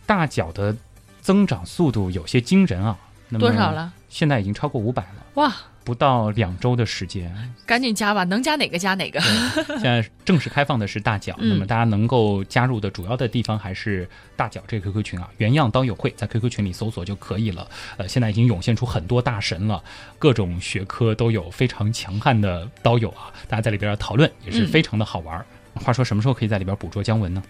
[0.07, 0.77] 大脚的
[1.21, 2.99] 增长速度有些惊人啊！
[3.29, 3.93] 那么多少了？
[4.09, 5.27] 现在已经超过五百了。
[5.35, 5.55] 哇！
[5.85, 7.35] 不到两周的时间，
[7.67, 9.21] 赶紧加吧，能加哪个加哪个。
[9.21, 15.29] 现在正式开放的是大脚，那么大家能够加入的主要的地方还是大脚这个 QQ 群啊。
[15.39, 17.67] 原样刀友会在 QQ 群里搜索就可以了。
[17.97, 19.83] 呃，现在已经涌现出很多大神了，
[20.21, 25.45] 各种学科都有非常强悍的刀友啊，大家在里边讨论也是非常的好玩。
[25.75, 27.43] 话说什么时候可以在里边捕捉姜文呢？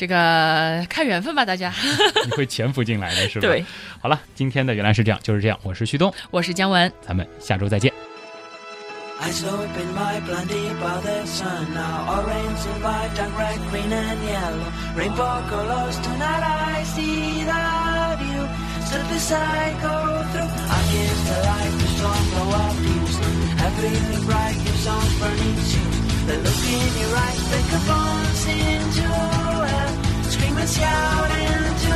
[0.00, 1.70] 这个看缘分吧，大家。
[2.24, 3.46] 你会潜伏进来的是吧？
[3.46, 3.62] 对。
[4.00, 5.60] 好了，今天的原来是这样，就是这样。
[5.62, 7.92] 我是旭东，我是姜文，咱们下周再见。
[23.80, 25.99] The
[26.38, 29.06] look in your eyes a bombs into
[29.66, 31.89] a scream and shout into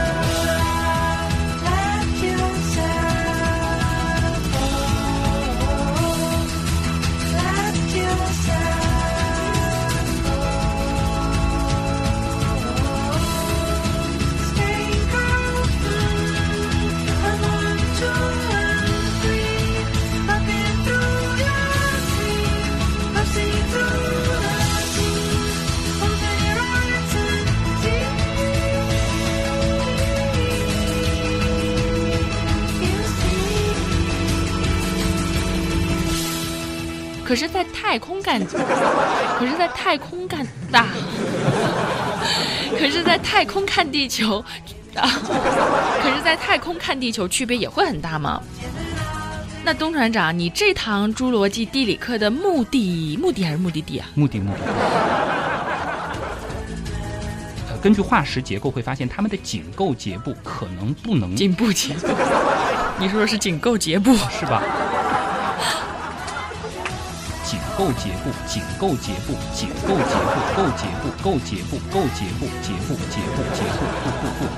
[37.34, 40.86] 可是，在太空干， 可是，在太空干大，
[42.78, 44.38] 可是，在太空看地球，
[44.94, 45.02] 啊，
[46.00, 48.40] 可是，在太空看地球区别也会很大吗？
[49.64, 54.06] 那东船长，你这堂侏罗纪地理课的目的，目的还是目的地啊？
[54.14, 54.60] 目的目的。
[57.68, 62.06] 呃，根据化石结构会发现，它们的颈构结部可能不能颈部结部，
[63.00, 64.62] 你说的是颈构结部是吧？
[67.84, 74.48] 构结部，紧构结部，紧构结部，构结部，构结部，构结部，结部，结部，结部，部部部。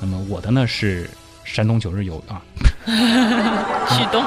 [0.00, 1.08] 那么我的呢是
[1.44, 2.42] 山东九日游啊。
[2.84, 4.24] 旭东。